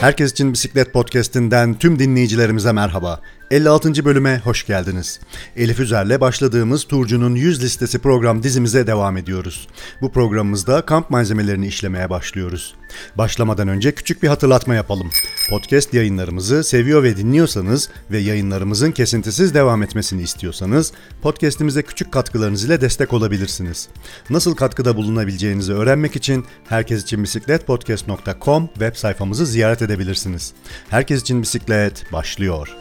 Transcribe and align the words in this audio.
Herkes 0.00 0.32
için 0.32 0.52
Bisiklet 0.52 0.92
Podcast'inden 0.92 1.74
tüm 1.74 1.98
dinleyicilerimize 1.98 2.72
merhaba. 2.72 3.20
56. 3.50 4.04
bölüme 4.04 4.40
hoş 4.44 4.66
geldiniz. 4.66 5.20
Elif 5.56 5.80
Üzer'le 5.80 6.20
başladığımız 6.20 6.84
Turcu'nun 6.84 7.34
100 7.34 7.62
listesi 7.62 7.98
program 7.98 8.42
dizimize 8.42 8.86
devam 8.86 9.16
ediyoruz. 9.16 9.68
Bu 10.00 10.12
programımızda 10.12 10.82
kamp 10.82 11.10
malzemelerini 11.10 11.66
işlemeye 11.66 12.10
başlıyoruz. 12.10 12.74
Başlamadan 13.16 13.68
önce 13.68 13.94
küçük 13.94 14.22
bir 14.22 14.28
hatırlatma 14.28 14.74
yapalım. 14.74 15.10
Podcast 15.50 15.94
yayınlarımızı 15.94 16.64
seviyor 16.64 17.02
ve 17.02 17.16
dinliyorsanız 17.16 17.88
ve 18.10 18.18
yayınlarımızın 18.18 18.92
kesintisiz 18.92 19.54
devam 19.54 19.82
etmesini 19.82 20.22
istiyorsanız 20.22 20.92
podcast'imize 21.22 21.82
küçük 21.82 22.12
katkılarınız 22.12 22.64
ile 22.64 22.80
destek 22.80 23.12
olabilirsiniz. 23.12 23.88
Nasıl 24.30 24.54
katkıda 24.54 24.96
bulunabileceğinizi 24.96 25.72
öğrenmek 25.72 26.16
için 26.16 26.44
Herkes 26.68 27.02
için 27.02 27.22
Bisiklet 27.22 27.66
Podcast.com 27.66 28.66
web 28.66 28.94
sayfamızı 28.94 29.46
ziyaret 29.46 29.82
edebilirsiniz. 29.82 30.52
Herkes 30.90 31.22
için 31.22 31.42
Bisiklet 31.42 32.12
başlıyor. 32.12 32.76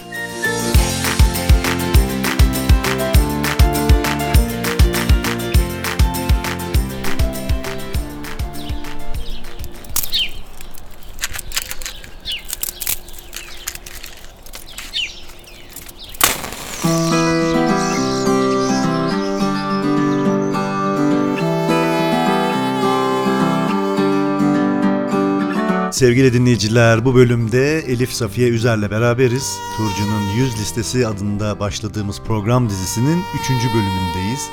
Sevgili 26.00 26.34
dinleyiciler 26.34 27.06
bu 27.06 27.16
bölümde 27.16 27.80
Elif 27.80 28.12
Safiye 28.12 28.50
Üzer'le 28.50 28.92
beraberiz. 28.92 29.58
Turcu'nun 29.78 30.22
100 30.38 30.60
listesi 30.60 31.08
adında 31.08 31.60
başladığımız 31.60 32.22
program 32.22 32.70
dizisinin 32.70 33.24
3. 33.42 33.50
bölümündeyiz. 33.50 34.50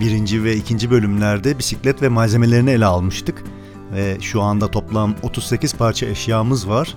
Birinci 0.00 0.44
ve 0.44 0.56
ikinci 0.56 0.90
bölümlerde 0.90 1.58
bisiklet 1.58 2.02
ve 2.02 2.08
malzemelerini 2.08 2.70
ele 2.70 2.86
almıştık. 2.86 3.42
Ve 3.92 4.16
şu 4.20 4.42
anda 4.42 4.70
toplam 4.70 5.14
38 5.22 5.74
parça 5.74 6.06
eşyamız 6.06 6.68
var. 6.68 6.94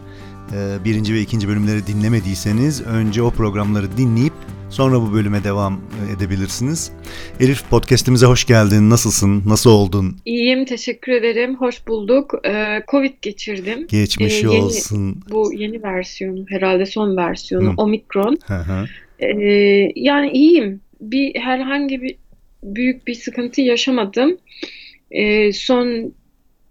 Ee, 0.53 0.77
birinci 0.85 1.13
ve 1.13 1.21
ikinci 1.21 1.47
bölümleri 1.47 1.87
dinlemediyseniz 1.87 2.81
önce 2.81 3.21
o 3.21 3.31
programları 3.31 3.97
dinleyip 3.97 4.33
sonra 4.73 5.01
bu 5.01 5.13
bölüme 5.13 5.43
devam 5.43 5.81
edebilirsiniz. 6.17 6.91
Elif 7.39 7.69
podcast'imize 7.69 8.25
hoş 8.25 8.45
geldin. 8.45 8.89
Nasılsın? 8.89 9.43
Nasıl 9.47 9.69
oldun? 9.69 10.17
İyiyim, 10.25 10.65
teşekkür 10.65 11.11
ederim. 11.11 11.55
Hoş 11.55 11.87
bulduk. 11.87 12.33
Ee, 12.45 12.83
Covid 12.91 13.13
geçirdim. 13.21 13.87
Geçmiş 13.87 14.33
Ee, 14.33 14.47
yeni- 14.47 14.49
olsun. 14.63 15.21
Bu 15.29 15.53
yeni 15.53 15.83
versiyonu, 15.83 16.45
herhalde 16.49 16.85
son 16.85 17.17
versiyonu, 17.17 17.69
Hı. 17.69 17.73
Omikron. 17.77 18.37
Hı 18.45 18.53
hı. 18.57 18.85
Ee, 19.19 19.91
yani 19.95 20.31
iyiyim. 20.31 20.81
Bir 21.01 21.35
herhangi 21.39 22.01
bir 22.01 22.15
büyük 22.63 23.07
bir 23.07 23.13
sıkıntı 23.13 23.61
yaşamadım. 23.61 24.37
Ee, 25.11 25.53
son 25.53 26.13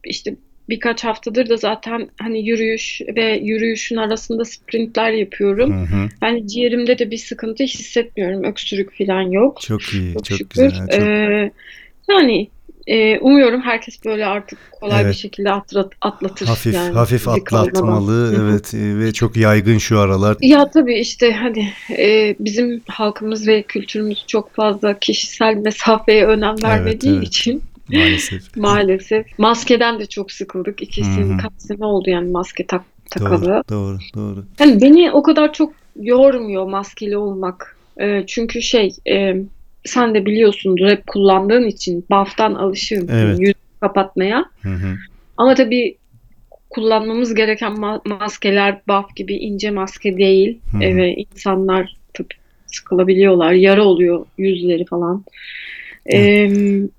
işte 0.04 0.36
birkaç 0.68 1.04
haftadır 1.04 1.48
da 1.48 1.56
zaten 1.56 2.08
hani 2.20 2.48
yürüyüş 2.48 3.00
ve 3.16 3.38
yürüyüşün 3.42 3.96
arasında 3.96 4.44
sprintler 4.44 5.12
yapıyorum. 5.12 5.72
Hı 5.72 5.96
hı. 5.96 6.08
Yani 6.22 6.48
ciğerimde 6.48 6.98
de 6.98 7.10
bir 7.10 7.18
sıkıntı 7.18 7.64
hissetmiyorum. 7.64 8.44
Öksürük 8.44 8.98
falan 8.98 9.22
yok. 9.22 9.60
Çok 9.60 9.94
iyi, 9.94 10.14
Çok 10.14 10.24
çok 10.24 10.38
şükür. 10.38 10.62
güzel. 10.62 10.88
Çok... 10.88 11.00
Ee, 11.00 11.50
yani 12.08 12.48
e, 12.86 13.18
umuyorum 13.18 13.60
herkes 13.60 14.04
böyle 14.04 14.26
artık 14.26 14.58
kolay 14.72 15.02
Evet. 15.02 15.12
bir 15.12 15.18
şekilde 15.18 15.50
atlat, 15.52 15.92
atlatır. 16.00 16.46
Hafif 16.46 16.74
yani 16.74 16.94
hafif 16.94 17.28
atlatmalı 17.28 18.36
evet 18.42 18.74
e, 18.74 18.98
ve 18.98 19.12
çok 19.12 19.36
yaygın 19.36 19.78
şu 19.78 19.98
aralar. 19.98 20.36
Ya 20.40 20.70
tabii 20.70 20.94
işte 20.94 21.32
hani 21.32 21.68
e, 21.98 22.36
bizim 22.40 22.82
halkımız 22.88 23.48
ve 23.48 23.62
kültürümüz 23.62 24.24
çok 24.26 24.54
fazla 24.54 24.98
kişisel 24.98 25.54
mesafeye 25.54 26.26
önem 26.26 26.54
vermediği 26.62 27.16
evet. 27.16 27.26
için 27.26 27.62
Maalesef. 27.88 28.56
maalesef 28.56 29.38
maskeden 29.38 29.98
de 29.98 30.06
çok 30.06 30.32
sıkıldık. 30.32 30.82
İkisinin 30.82 31.38
kaç 31.38 31.52
sene 31.58 31.84
oldu 31.84 32.10
yani 32.10 32.30
maske 32.30 32.66
tak, 32.66 32.82
takalı. 33.10 33.44
Doğru, 33.44 33.62
doğru, 33.70 33.98
doğru. 34.14 34.44
Hani 34.58 34.82
beni 34.82 35.10
o 35.10 35.22
kadar 35.22 35.52
çok 35.52 35.72
yormuyor 36.00 36.66
maskeli 36.66 37.16
olmak. 37.16 37.76
E, 38.00 38.24
çünkü 38.26 38.62
şey 38.62 38.90
e, 39.10 39.36
sen 39.84 40.14
de 40.14 40.26
biliyorsundur 40.26 40.88
hep 40.88 41.06
kullandığın 41.06 41.66
için 41.66 42.04
baftan 42.10 42.54
alışığım 42.54 43.06
Evet. 43.10 43.40
yüz 43.40 43.54
kapatmaya. 43.80 44.44
Hı 44.62 44.68
hı. 44.68 44.96
Ama 45.36 45.54
tabii 45.54 45.96
kullanmamız 46.70 47.34
gereken 47.34 47.72
ma- 47.72 48.18
maskeler 48.18 48.80
baf 48.88 49.16
gibi 49.16 49.34
ince 49.34 49.70
maske 49.70 50.16
değil. 50.16 50.58
Hı 50.72 50.78
hı. 50.78 50.82
E, 50.82 50.96
ve 50.96 51.14
insanlar 51.14 51.96
tabii 52.14 52.34
sıkılabiliyorlar. 52.66 53.52
Yara 53.52 53.84
oluyor 53.84 54.26
yüzleri 54.38 54.84
falan. 54.84 55.24
E, 56.06 56.48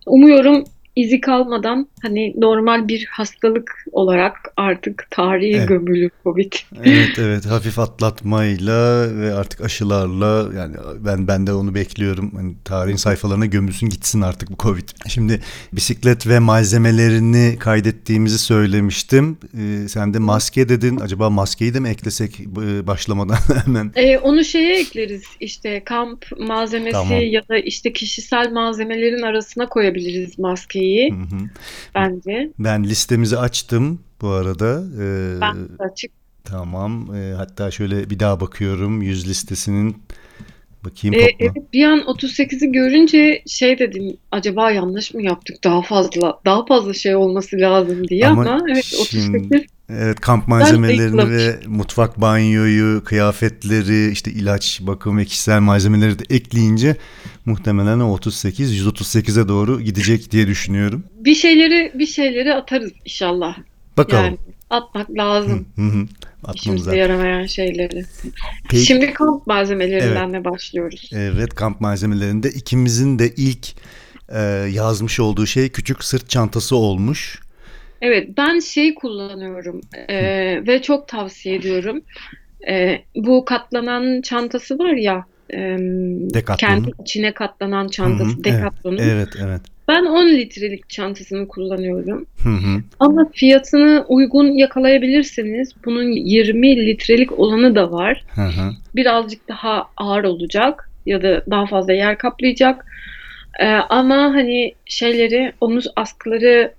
umuyorum 0.05 0.63
izi 0.95 1.21
kalmadan 1.21 1.87
hani 2.01 2.33
normal 2.37 2.87
bir 2.87 3.05
hastalık 3.11 3.85
olarak 3.91 4.53
artık 4.57 5.07
tarihi 5.11 5.55
Evet. 5.57 5.69
gömülür 5.69 6.11
Covid. 6.23 6.53
Evet 6.83 7.09
evet 7.19 7.45
hafif 7.45 7.79
atlatmayla 7.79 9.07
ve 9.17 9.33
artık 9.33 9.61
aşılarla 9.61 10.49
yani 10.57 10.75
ben 10.99 11.27
ben 11.27 11.47
de 11.47 11.53
onu 11.53 11.75
bekliyorum. 11.75 12.31
Hani 12.35 12.53
tarihin 12.65 12.97
sayfalarına 12.97 13.45
gömülsün 13.45 13.89
gitsin 13.89 14.21
artık 14.21 14.51
bu 14.51 14.57
Covid. 14.57 14.89
Şimdi 15.07 15.39
bisiklet 15.73 16.27
ve 16.27 16.39
malzemelerini 16.39 17.57
kaydettiğimizi 17.59 18.39
söylemiştim. 18.39 19.37
Ee, 19.57 19.87
sen 19.87 20.13
de 20.13 20.19
maske 20.19 20.69
dedin. 20.69 20.99
Acaba 20.99 21.29
maskeyi 21.29 21.73
de 21.73 21.79
mi 21.79 21.89
eklesek 21.89 22.39
e, 22.39 22.87
başlamadan 22.87 23.37
hemen? 23.65 23.91
E, 23.95 24.17
onu 24.17 24.43
şeye 24.43 24.79
ekleriz 24.79 25.23
işte 25.39 25.83
kamp 25.83 26.25
malzemesi 26.39 26.91
Tamam. 26.91 27.21
ya 27.21 27.47
da 27.49 27.57
işte 27.57 27.93
kişisel 27.93 28.51
malzemelerin 28.51 29.21
arasına 29.21 29.69
koyabiliriz 29.69 30.39
maskeyi 30.39 30.82
Hı 31.11 31.35
hı. 31.35 31.39
bence. 31.95 32.49
Ben 32.59 32.83
listemizi 32.83 33.37
açtım 33.37 33.99
bu 34.21 34.27
arada. 34.29 34.83
Ee, 35.01 35.41
Ben 35.41 35.57
açık 35.79 36.11
Tamam. 36.43 37.15
Ee, 37.15 37.33
hatta 37.37 37.71
şöyle 37.71 38.09
bir 38.09 38.19
daha 38.19 38.39
bakıyorum. 38.39 39.01
Yüz 39.01 39.27
listesinin 39.29 39.97
bakayım 40.85 41.13
E, 41.15 41.19
toplam. 41.19 41.35
evet 41.39 41.73
bir 41.73 41.83
an 41.85 41.99
38'i 41.99 42.71
görünce 42.71 43.43
şey 43.47 43.79
dedim 43.79 44.17
acaba 44.31 44.71
yanlış 44.71 45.13
mı 45.13 45.23
yaptık 45.23 45.63
daha 45.63 45.81
fazla 45.81 46.39
daha 46.45 46.65
fazla 46.65 46.93
şey 46.93 47.15
olması 47.15 47.57
lazım 47.59 48.07
diye 48.07 48.27
Ama 48.27 48.41
ama, 48.41 48.65
evet 48.71 48.83
şimdi- 48.85 49.37
38 49.37 49.65
Evet, 49.89 50.19
kamp 50.19 50.47
malzemelerini 50.47 51.29
ve 51.29 51.59
mutfak 51.67 52.21
banyoyu, 52.21 53.03
kıyafetleri, 53.03 54.11
işte 54.11 54.31
ilaç, 54.31 54.79
bakım 54.81 55.17
ve 55.17 55.25
kişisel 55.25 55.59
malzemeleri 55.59 56.19
de 56.19 56.23
ekleyince 56.29 56.95
muhtemelen 57.45 57.99
o 57.99 58.11
38 58.13 58.81
138'e 58.85 59.47
doğru 59.47 59.81
gidecek 59.81 60.31
diye 60.31 60.47
düşünüyorum. 60.47 61.03
bir 61.19 61.35
şeyleri 61.35 61.91
bir 61.95 62.07
şeyleri 62.07 62.53
atarız 62.53 62.91
inşallah. 63.05 63.57
Bakalım. 63.97 64.23
Yani 64.25 64.37
atmak 64.69 65.09
lazım 65.09 65.65
Hı 65.75 66.07
işimize 66.55 66.97
yaramayan 66.97 67.45
şeyleri. 67.45 68.05
Peki- 68.69 68.85
Şimdi 68.85 69.13
kamp 69.13 69.47
malzemelerinden 69.47 70.33
de 70.33 70.45
başlıyoruz. 70.45 71.09
Evet, 71.13 71.55
kamp 71.55 71.81
malzemelerinde 71.81 72.49
ikimizin 72.49 73.19
de 73.19 73.33
ilk 73.37 73.67
e, 74.29 74.41
yazmış 74.73 75.19
olduğu 75.19 75.45
şey 75.45 75.69
küçük 75.69 76.03
sırt 76.03 76.29
çantası 76.29 76.75
olmuş. 76.75 77.39
Evet, 78.03 78.29
ben 78.37 78.59
şey 78.59 78.95
kullanıyorum 78.95 79.81
eee, 80.09 80.67
ve 80.67 80.81
çok 80.81 81.07
tavsiye 81.07 81.55
ediyorum. 81.55 82.01
Eee, 82.67 83.03
bu 83.15 83.45
katlanan 83.45 84.21
çantası 84.21 84.79
var 84.79 84.93
ya, 84.93 85.25
Decathlon'un. 85.53 86.57
kendi 86.57 86.91
içine 87.01 87.33
katlanan 87.33 87.85
Hı 87.85 87.89
çantası, 87.89 88.37
hı, 88.39 88.43
Decathlon'un. 88.43 88.97
Evet, 88.97 89.29
evet. 89.45 89.61
Ben 89.87 90.05
10 90.05 90.27
litrelik 90.27 90.89
çantasını 90.89 91.47
kullanıyorum. 91.47 92.25
Hı 92.43 92.49
hı. 92.49 92.81
Ama 92.99 93.29
fiyatını 93.33 94.05
uygun 94.07 94.45
yakalayabilirseniz 94.57 95.73
bunun 95.85 96.11
20 96.11 96.85
litrelik 96.85 97.39
olanı 97.39 97.75
da 97.75 97.91
var. 97.91 98.23
Hı 98.35 98.41
hı. 98.41 98.71
Birazcık 98.95 99.47
daha 99.47 99.83
ağır 99.97 100.23
olacak 100.23 100.89
ya 101.05 101.21
da 101.23 101.43
daha 101.49 101.65
fazla 101.65 101.93
yer 101.93 102.17
kaplayacak. 102.17 102.85
Eee, 103.59 103.79
ama 103.89 104.15
hani 104.15 104.73
şeyleri, 104.85 105.53
omuz 105.61 105.87
askıları 105.95 106.73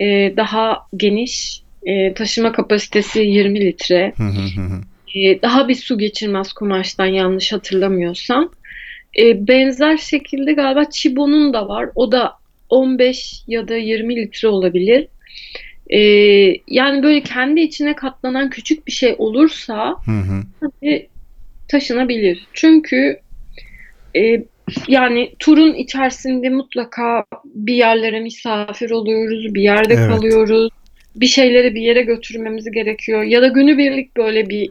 e, 0.00 0.36
daha 0.36 0.78
geniş, 0.96 1.62
e, 1.86 2.14
taşıma 2.14 2.52
kapasitesi 2.52 3.20
20 3.20 3.60
litre. 3.60 4.12
E, 5.14 5.42
daha 5.42 5.68
bir 5.68 5.74
su 5.74 5.98
geçirmez 5.98 6.52
kumaştan 6.52 7.06
yanlış 7.06 7.52
hatırlamıyorsam. 7.52 8.50
E, 9.18 9.48
benzer 9.48 9.96
şekilde 9.96 10.52
galiba 10.52 10.84
Chibo'nun 10.90 11.52
da 11.52 11.68
var. 11.68 11.88
O 11.94 12.12
da 12.12 12.32
15 12.68 13.42
ya 13.48 13.68
da 13.68 13.76
20 13.76 14.16
litre 14.16 14.48
olabilir. 14.48 15.08
E, 15.90 15.98
yani 16.66 17.02
böyle 17.02 17.22
kendi 17.22 17.60
içine 17.60 17.94
katlanan 17.94 18.50
küçük 18.50 18.86
bir 18.86 18.92
şey 18.92 19.14
olursa 19.18 19.96
Hı 20.04 20.10
hı. 20.10 20.42
tabii 20.60 21.08
taşınabilir. 21.68 22.46
Çünkü 22.52 23.20
e, 24.16 24.44
yani 24.88 25.32
turun 25.38 25.74
içerisinde 25.74 26.48
mutlaka 26.48 27.24
bir 27.44 27.74
yerlere 27.74 28.20
misafir 28.20 28.90
oluyoruz, 28.90 29.54
bir 29.54 29.62
yerde 29.62 29.94
Evet. 29.94 30.08
kalıyoruz. 30.08 30.70
bir 31.16 31.26
şeyleri 31.26 31.74
bir 31.74 31.82
yere 31.82 32.02
götürmemiz 32.02 32.70
gerekiyor 32.70 33.22
ya 33.22 33.42
da 33.42 33.48
günübirlik 33.48 34.16
böyle 34.16 34.48
bir 34.50 34.70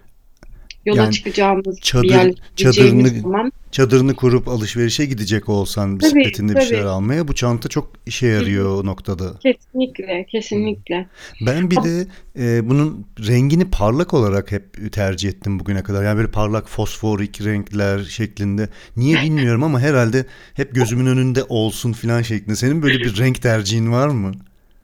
yola 0.90 1.02
Yani 1.04 1.14
çıkacağımız 1.14 1.80
çadır- 1.82 2.04
bir 2.04 2.10
yer 2.10 2.34
çadırını- 2.56 3.22
zaman 3.22 3.52
Çadırını 3.72 4.16
kurup 4.16 4.48
alışverişe 4.48 5.06
gidecek 5.06 5.50
olsan 5.50 5.98
Tabii, 5.98 6.00
bisikletinde 6.16 6.50
bir 6.52 6.60
tabii. 6.60 6.66
şeyler 6.70 6.84
almaya 6.86 7.28
bu 7.28 7.36
çanta 7.36 7.70
çok 7.70 7.92
işe 8.06 8.28
yarıyor 8.28 8.84
o 8.84 8.86
noktada. 8.86 9.34
kesinlikle 9.40 10.26
kesinlikle 10.32 11.08
Ben 11.46 11.72
bir 11.72 11.76
de 11.76 12.08
e, 12.40 12.70
bunun 12.70 13.06
rengini 13.28 13.66
parlak 13.70 14.14
olarak 14.14 14.52
hep 14.52 14.92
tercih 14.94 15.30
ettim 15.30 15.60
bugüne 15.60 15.84
kadar. 15.84 16.04
Yani 16.04 16.18
böyle 16.18 16.32
parlak 16.32 16.70
fosforik 16.70 17.42
renkler 17.46 18.00
şeklinde. 18.04 18.70
Niye 18.98 19.18
bilmiyorum 19.24 19.64
ama 19.64 19.80
herhalde 19.80 20.26
hep 20.54 20.76
gözümün 20.76 21.06
önünde 21.06 21.44
olsun 21.50 21.94
filan 21.94 22.22
şeklinde. 22.22 22.56
Senin 22.56 22.82
böyle 22.82 23.00
bir 23.00 23.18
renk 23.20 23.42
tercihin 23.42 23.92
var 23.92 24.08
mı? 24.08 24.32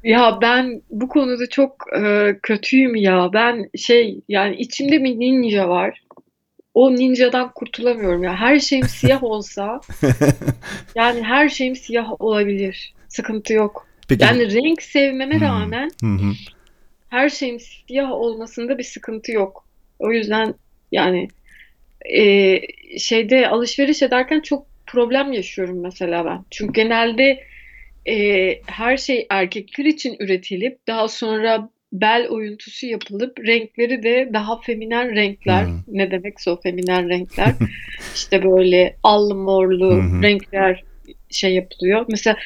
Ya 0.05 0.37
ben 0.41 0.81
bu 0.89 1.07
konuda 1.07 1.49
çok 1.49 1.75
e, 1.97 2.35
kötüyüm 2.43 2.95
ya. 2.95 3.29
Ben 3.33 3.69
şey 3.77 4.19
yani 4.29 4.55
içimde 4.55 5.03
bir 5.03 5.19
ninja 5.19 5.69
var. 5.69 6.01
O 6.73 6.95
ninjadan 6.95 7.51
kurtulamıyorum 7.55 8.23
ya. 8.23 8.35
Her 8.35 8.59
şeyim 8.59 8.87
siyah 8.87 9.23
olsa 9.33 9.81
yani 10.95 11.23
her 11.23 11.49
şeyim 11.49 11.75
siyah 11.75 12.21
olabilir. 12.21 12.93
Sıkıntı 13.07 13.53
yok. 13.53 13.87
Peki. 14.09 14.23
Yani 14.23 14.53
renk 14.53 14.81
sevmeme 14.81 15.35
Hmm. 15.35 15.41
rağmen 15.41 15.91
her 17.09 17.29
şeyim 17.29 17.59
siyah 17.59 18.11
olmasında 18.11 18.77
bir 18.77 18.83
sıkıntı 18.83 19.31
yok. 19.31 19.65
O 19.99 20.11
yüzden 20.11 20.53
yani 20.91 21.27
e, 22.15 22.59
şeyde 22.99 23.47
alışveriş 23.47 24.01
ederken 24.01 24.39
çok 24.39 24.67
problem 24.87 25.33
yaşıyorum 25.33 25.81
mesela 25.81 26.25
ben. 26.25 26.45
Çünkü 26.51 26.73
genelde 26.73 27.43
e, 28.09 28.53
her 28.65 28.97
şey 28.97 29.27
erkekler 29.29 29.85
için 29.85 30.15
üretilip 30.19 30.87
daha 30.87 31.07
sonra 31.07 31.69
bel 31.93 32.27
oyuntusu 32.29 32.85
yapılıp 32.85 33.39
renkleri 33.39 34.03
de 34.03 34.29
daha 34.33 34.61
feminen 34.61 35.15
renkler. 35.15 35.65
Hmm. 35.65 35.79
Ne 35.87 36.11
demekse 36.11 36.49
o 36.49 36.61
feminen 36.61 37.09
renkler. 37.09 37.53
işte 38.15 38.43
böyle 38.43 38.95
allı 39.03 39.35
morlu 39.35 39.91
hı. 39.93 40.23
renkler 40.23 40.83
şey 41.29 41.53
yapılıyor. 41.53 42.05
Mesela 42.09 42.37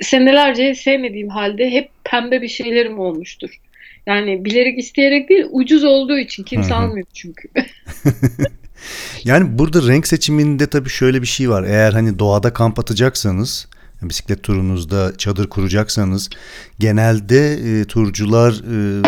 senelerce 0.00 0.74
sevmediğim 0.74 1.28
halde 1.28 1.70
hep 1.70 1.90
pembe 2.04 2.42
bir 2.42 2.48
şeylerim 2.48 2.98
olmuştur. 2.98 3.60
Yani 4.06 4.44
bilerek 4.44 4.78
isteyerek 4.78 5.28
değil 5.28 5.44
ucuz 5.50 5.84
olduğu 5.84 6.18
için 6.18 6.42
kimse 6.42 6.74
almıyor 6.74 7.06
çünkü. 7.14 7.48
Yani 9.24 9.58
burada 9.58 9.88
renk 9.88 10.06
seçiminde 10.06 10.66
tabii 10.66 10.88
şöyle 10.88 11.22
bir 11.22 11.26
şey 11.26 11.50
var. 11.50 11.64
Eğer 11.64 11.92
hani 11.92 12.18
doğada 12.18 12.52
kamp 12.52 12.78
atacaksanız, 12.78 13.68
bisiklet 14.08 14.42
turunuzda 14.42 15.16
çadır 15.18 15.48
kuracaksanız 15.48 16.30
genelde 16.78 17.52
e, 17.52 17.84
turcular 17.84 18.52
e, 18.52 19.02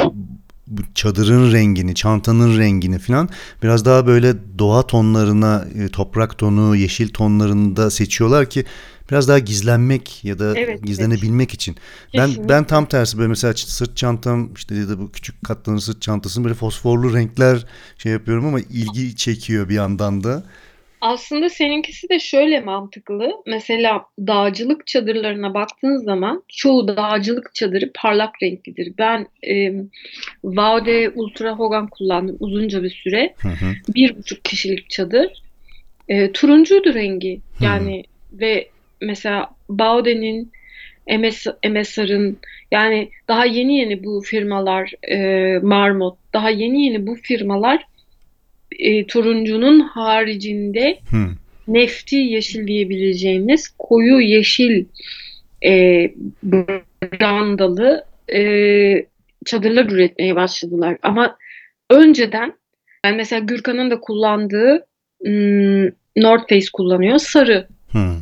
çadırın 0.95 1.53
rengini, 1.53 1.95
çantanın 1.95 2.59
rengini 2.59 2.99
falan 2.99 3.29
biraz 3.63 3.85
daha 3.85 4.07
böyle 4.07 4.35
doğa 4.59 4.87
tonlarına, 4.87 5.65
e, 5.79 5.89
toprak 5.89 6.39
tonu, 6.39 6.77
yeşil 6.77 7.09
tonlarında 7.09 7.91
seçiyorlar 7.91 8.51
ki 8.51 8.65
biraz 9.11 9.29
daha 9.29 9.39
gizlenmek 9.39 10.25
ya 10.25 10.39
da 10.39 10.59
Evet, 10.59 10.83
gizlenebilmek 10.83 11.55
için. 11.55 11.77
Ben 12.17 12.27
Kesinlikle. 12.27 12.49
ben 12.49 12.65
tam 12.65 12.87
tersi 12.87 13.19
böyle 13.19 13.29
mesela 13.29 13.55
sırt 13.57 13.97
çantam 13.97 14.55
işte 14.55 14.75
ya 14.75 14.89
da 14.89 14.99
bu 14.99 15.13
küçük 15.13 15.45
katlanır 15.45 15.79
sırt 15.79 16.03
çantasını 16.03 16.45
böyle 16.45 16.55
fosforlu 16.55 17.15
renkler 17.15 17.67
şey 17.99 18.13
yapıyorum 18.13 18.47
ama 18.47 18.61
ilgi 18.61 19.17
çekiyor 19.17 19.69
bir 19.69 19.75
yandan 19.75 20.25
da. 20.25 20.45
Aslında 21.05 21.49
seninkisi 21.49 22.09
de 22.09 22.19
şöyle 22.19 22.61
mantıklı. 22.61 23.31
Mesela 23.47 24.05
dağcılık 24.19 24.87
çadırlarına 24.87 25.55
baktığın 25.55 25.97
zaman 25.97 26.43
çoğu 26.49 26.89
dağcılık 26.89 27.55
çadırı 27.55 27.91
parlak 27.95 28.43
renklidir. 28.43 28.93
Ben 28.99 29.27
e, 29.47 29.73
Vaude 30.45 31.11
Ultra 31.15 31.53
Hogan 31.53 31.87
kullandım 31.87 32.37
uzunca 32.41 32.83
bir 32.83 32.91
süre. 32.91 33.35
Hı 33.39 33.49
hı. 33.49 33.95
Bir 33.95 34.17
buçuk 34.17 34.45
kişilik 34.45 34.91
çadır. 34.91 35.43
E, 36.09 36.33
turuncuydu 36.33 36.95
rengi. 36.95 37.41
Yani 37.61 38.05
ve 38.33 38.69
mesela 39.01 39.51
Baude'nin 39.69 40.53
MS, 41.19 41.47
MSR'ın 41.71 42.39
yani 42.73 43.11
daha 43.29 43.45
yeni 43.45 43.77
yeni 43.79 44.05
bu 44.05 44.21
firmalar 44.21 44.93
e, 45.11 45.59
Marmot 45.59 46.19
daha 46.33 46.51
yeni 46.51 46.85
yeni 46.85 47.07
bu 47.07 47.15
firmalar 47.15 47.87
e, 48.79 49.07
turuncunun 49.07 49.81
haricinde 49.81 50.99
Hı. 51.11 51.27
nefti 51.69 52.17
yeşil 52.17 52.67
diyebileceğimiz 52.67 53.75
koyu 53.79 54.21
yeşil 54.21 54.85
e, 55.65 55.73
brandalı 57.03 58.05
e, 58.35 58.41
çadırlar 59.45 59.85
üretmeye 59.85 60.37
başladılar. 60.37 60.97
Ama 61.03 61.37
önceden 61.91 62.55
yani 63.05 63.17
mesela 63.17 63.41
Gürkan'ın 63.41 63.91
da 63.91 64.01
kullandığı 64.01 64.87
hmm, 65.25 65.85
North 66.17 66.49
Face 66.49 66.67
kullanıyor 66.73 67.19
sarı. 67.19 67.69
Hı. 67.93 68.15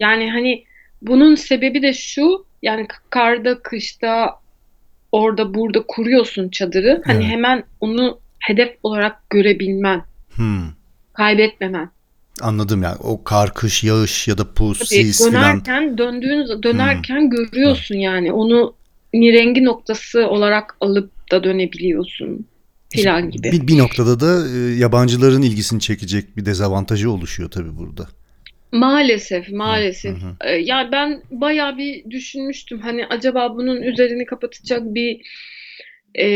Yani 0.00 0.30
hani 0.30 0.64
bunun 1.02 1.34
sebebi 1.34 1.82
de 1.82 1.92
şu 1.92 2.46
yani 2.62 2.86
karda 3.10 3.58
kışta 3.62 4.30
orada 5.12 5.54
burada 5.54 5.82
kuruyorsun 5.88 6.48
çadırı. 6.48 7.02
Hani 7.04 7.24
Evet. 7.24 7.32
hemen 7.32 7.64
onu 7.80 8.20
hedef 8.46 8.76
olarak 8.82 9.30
görebilmen, 9.30 10.02
Hı. 10.36 10.60
kaybetmemen. 11.12 11.90
Anladım 12.40 12.82
yani 12.82 12.96
o 13.02 13.24
kar, 13.24 13.54
kış, 13.54 13.84
yağış 13.84 14.28
ya 14.28 14.38
da 14.38 14.52
pus, 14.54 14.78
Tabii 14.78 14.88
sis 14.88 15.26
dönerken 15.26 15.98
döndüğün 15.98 16.62
dönerken 16.62 17.30
görüyorsun 17.30 17.94
yani 17.94 18.32
onu 18.32 18.74
rengi 19.14 19.64
noktası 19.64 20.26
olarak 20.26 20.76
alıp 20.80 21.10
da 21.30 21.44
dönebiliyorsun 21.44 22.46
filan 22.90 23.30
gibi. 23.30 23.52
Bir, 23.52 23.66
bir 23.66 23.78
noktada 23.78 24.20
da 24.20 24.48
e, 24.48 24.58
yabancıların 24.76 25.42
ilgisini 25.42 25.80
çekecek 25.80 26.36
bir 26.36 26.46
dezavantajı 26.46 27.10
oluşuyor 27.10 27.50
tabii 27.50 27.76
burada. 27.76 28.08
Maalesef, 28.72 29.52
maalesef. 29.52 30.22
Hı 30.22 30.26
hı. 30.26 30.36
Ee, 30.40 30.56
Yani 30.56 30.92
ben 30.92 31.22
bayağı 31.30 31.78
bir 31.78 32.10
düşünmüştüm. 32.10 32.80
Hani 32.80 33.06
acaba 33.06 33.56
bunun 33.56 33.82
üzerini 33.82 34.26
kapatacak 34.26 34.82
bir 34.94 35.20
e, 36.18 36.26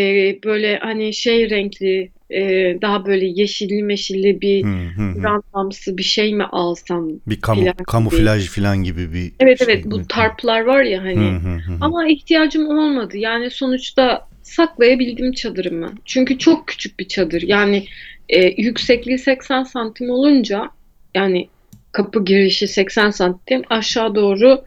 böyle 0.45 0.79
hani 0.79 1.15
şey 1.15 1.51
renkli, 1.51 2.11
e, 2.31 2.41
daha 2.83 3.07
böyle 3.07 3.27
yeşilli 3.27 3.83
meşilli 3.83 4.41
bir 4.41 4.65
Hı 4.65 4.69
hı 4.69 5.03
hı. 5.03 5.23
rantamsı 5.23 5.99
bir 5.99 6.03
şey 6.03 6.35
mi 6.35 6.45
alsam? 6.45 7.09
Bir 7.27 7.41
kamu, 7.41 7.61
gibi. 7.61 7.73
kamuflaj 7.87 8.49
filan 8.49 8.83
gibi 8.83 9.13
bir 9.13 9.33
Evet 9.41 9.59
şey 9.59 9.67
evet 9.75 9.85
bu 9.87 10.07
tarplar 10.07 10.61
var 10.61 10.83
ya 10.83 11.03
hani. 11.03 11.31
Hı 11.31 11.37
hı 11.37 11.55
hı 11.55 11.57
hı. 11.57 11.79
Ama 11.81 12.09
ihtiyacım 12.09 12.69
olmadı. 12.69 13.17
Yani 13.17 13.51
sonuçta 13.51 14.29
saklayabildim 14.43 15.33
çadırımı. 15.33 15.93
Çünkü 16.05 16.39
çok 16.39 16.67
küçük 16.69 17.01
bir 17.01 17.09
çadır. 17.09 17.43
Yani 17.43 17.87
e, 18.29 18.63
yüksekliği 18.63 19.19
80 19.19 19.65
santim 19.65 20.11
olunca 20.11 20.71
yani 21.15 21.49
kapı 21.93 22.25
girişi 22.25 22.69
80 22.69 23.11
santim 23.11 23.63
aşağı 23.71 24.15
doğru 24.15 24.65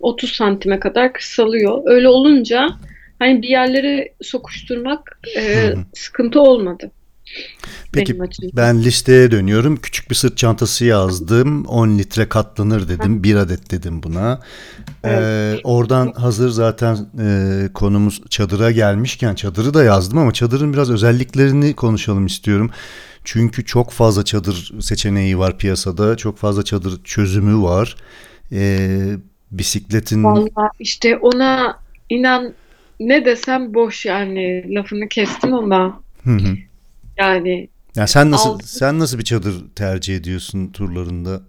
30 0.00 0.32
santime 0.32 0.80
kadar 0.80 1.12
kısalıyor. 1.12 1.82
Öyle 1.84 2.08
olunca 2.08 2.68
hani 3.18 3.42
bir 3.42 3.48
yerlere 3.48 4.12
sokuşturmak 4.22 5.20
e, 5.36 5.74
sıkıntı 5.94 6.40
olmadı. 6.40 6.90
Peki 7.92 8.18
ben 8.56 8.82
listeye 8.82 9.30
dönüyorum. 9.30 9.76
Küçük 9.76 10.10
bir 10.10 10.14
sırt 10.14 10.36
çantası 10.36 10.84
yazdım. 10.84 11.64
10 11.64 11.98
litre 11.98 12.28
katlanır 12.28 12.88
dedim. 12.88 13.22
Bir 13.22 13.36
adet 13.36 13.70
dedim 13.70 14.02
buna. 14.02 14.40
Ee, 15.04 15.54
oradan 15.64 16.12
hazır 16.12 16.50
zaten 16.50 16.96
e, 17.20 17.68
konumuz 17.74 18.22
çadıra 18.30 18.70
gelmişken 18.70 19.34
çadırı 19.34 19.74
da 19.74 19.84
yazdım 19.84 20.18
ama 20.18 20.32
çadırın 20.32 20.72
biraz 20.72 20.90
özelliklerini 20.90 21.74
konuşalım 21.74 22.26
istiyorum. 22.26 22.70
Çünkü 23.24 23.64
çok 23.64 23.90
fazla 23.90 24.24
çadır 24.24 24.72
seçeneği 24.80 25.38
var 25.38 25.58
piyasada. 25.58 26.16
Çok 26.16 26.38
fazla 26.38 26.62
çadır 26.62 27.04
çözümü 27.04 27.62
var. 27.62 27.96
Ee, 28.52 29.16
bisikletin 29.50 30.24
Vallahi 30.24 30.70
işte 30.78 31.16
ona 31.16 31.78
inan 32.10 32.54
ne 33.00 33.24
desem 33.24 33.74
boş 33.74 34.06
yani 34.06 34.74
lafını 34.74 35.08
kestim 35.08 35.54
ama 35.54 36.02
Hı 36.24 36.30
hı. 36.30 36.56
yani 37.18 37.68
Yani 37.96 38.08
sen 38.08 38.30
nasıl 38.30 38.50
Aldım. 38.50 38.66
sen 38.66 38.98
nasıl 38.98 39.18
bir 39.18 39.24
çadır 39.24 39.54
tercih 39.76 40.16
ediyorsun 40.16 40.72
turlarında? 40.72 41.42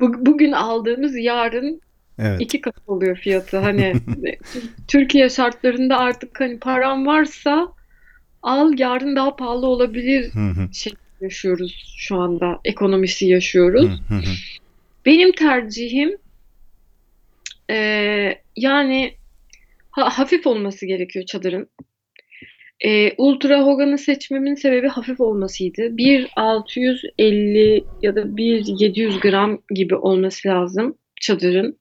bu- 0.00 0.26
bugün 0.26 0.52
aldığımız 0.52 1.16
yarın 1.16 1.80
Evet. 2.18 2.40
iki 2.40 2.60
kat 2.60 2.74
oluyor 2.86 3.16
fiyatı. 3.16 3.58
Hani 3.58 3.94
Türkiye 4.88 5.28
şartlarında 5.30 5.98
artık 5.98 6.40
hani 6.40 6.58
param 6.58 7.06
varsa 7.06 7.72
al 8.42 8.78
yarın 8.78 9.16
daha 9.16 9.36
pahalı 9.36 9.66
olabilir 9.66 10.32
şey 10.72 10.92
yaşıyoruz 11.20 11.94
şu 11.98 12.16
anda. 12.16 12.60
Ekonomisi 12.64 13.26
yaşıyoruz. 13.26 13.84
Hı 14.08 14.14
hı 14.14 14.18
hı. 14.18 14.32
Benim 15.06 15.32
tercihim 15.32 16.16
eee, 17.70 18.42
yani 18.56 19.14
ha- 19.96 20.18
hafif 20.18 20.46
olması 20.46 20.86
gerekiyor 20.86 21.24
çadırın. 21.24 21.70
Eee, 22.84 23.14
Ultra 23.18 23.62
Hogan'ı 23.62 23.98
seçmemin 23.98 24.54
sebebi 24.54 24.88
hafif 24.88 25.20
olmasıydı. 25.20 25.96
1.650 25.96 27.84
ya 28.02 28.16
da 28.16 28.36
1.700 28.36 29.20
gram 29.20 29.62
gibi 29.74 29.94
olması 29.96 30.48
lazım 30.48 30.98
çadırın. 31.20 31.78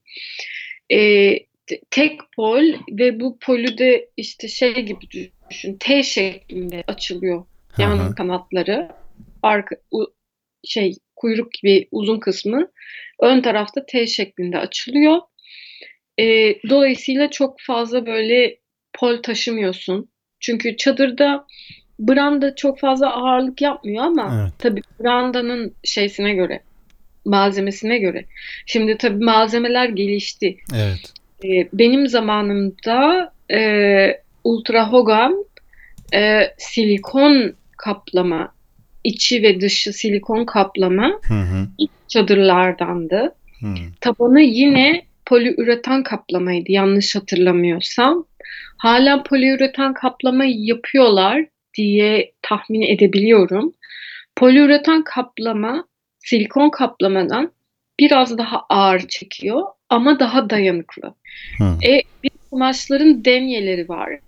Te- 1.68 1.82
tek 1.92 2.20
pol 2.36 2.64
ve 2.92 3.20
bu 3.20 3.38
polü 3.40 3.78
de 3.78 4.10
işte 4.18 4.48
şey 4.48 4.74
gibi 4.74 5.06
düşün. 5.52 5.78
T 5.80 6.04
şeklinde 6.04 6.84
açılıyor 6.88 7.46
yan 7.80 8.16
kanatları. 8.16 8.90
Arka 9.44 9.76
u- 9.92 10.14
şey 10.64 10.94
kuyruk 11.16 11.52
gibi 11.54 11.88
uzun 11.92 12.20
kısmı 12.20 12.68
ön 13.22 13.42
tarafta 13.42 13.86
T 13.86 14.08
şeklinde 14.08 14.58
açılıyor. 14.58 15.20
Ee, 16.20 16.56
dolayısıyla 16.70 17.30
çok 17.30 17.56
fazla 17.60 18.06
böyle 18.06 18.58
pol 18.94 19.22
taşımıyorsun. 19.22 20.10
Çünkü 20.40 20.78
çadırda 20.78 21.46
branda 22.00 22.56
çok 22.56 22.80
fazla 22.80 23.14
ağırlık 23.14 23.62
yapmıyor 23.62 24.04
ama 24.04 24.42
Evet. 24.42 24.54
tabii 24.60 24.82
brandanın 25.00 25.76
şeysine 25.84 26.34
göre, 26.34 26.60
malzemesine 27.26 27.98
göre. 27.98 28.26
Şimdi 28.66 28.98
tabii 28.98 29.24
malzemeler 29.24 29.90
gelişti. 29.90 30.58
Evet. 30.76 31.14
Ee, 31.46 31.68
benim 31.74 32.08
zamanımda 32.08 33.32
e, 33.52 34.22
Ultra 34.44 34.92
Hogan 34.92 35.46
e, 36.14 36.54
silikon 36.58 37.54
kaplama, 37.78 38.54
içi 39.04 39.44
ve 39.44 39.62
dışı 39.62 39.94
silikon 39.94 40.46
kaplama 40.46 41.20
Hı 41.28 41.34
hı. 41.34 41.68
çadırlardandı. 42.08 43.36
Hı. 43.60 43.68
Tabanı 44.02 44.42
yine 44.42 45.02
poliüretan 45.26 46.04
kaplamaydı 46.04 46.72
yanlış 46.72 47.16
hatırlamıyorsam. 47.16 48.26
Hala 48.78 49.24
poliüretan 49.24 49.94
kaplama 49.94 50.46
yapıyorlar 50.48 51.46
diye 51.78 52.32
tahmin 52.42 52.82
edebiliyorum. 52.82 53.74
Poliüretan 54.36 55.04
kaplama 55.04 55.88
silikon 56.20 56.70
kaplamadan 56.70 57.52
biraz 58.00 58.38
daha 58.38 58.66
ağır 58.70 59.08
çekiyor 59.08 59.62
ama 59.90 60.20
daha 60.20 60.50
dayanıklı. 60.50 61.14
Hı. 61.58 61.78
E, 61.88 62.02
bir 62.24 62.32
kumaşların 62.50 63.26
denyeleri 63.26 63.90
var. 63.90 64.20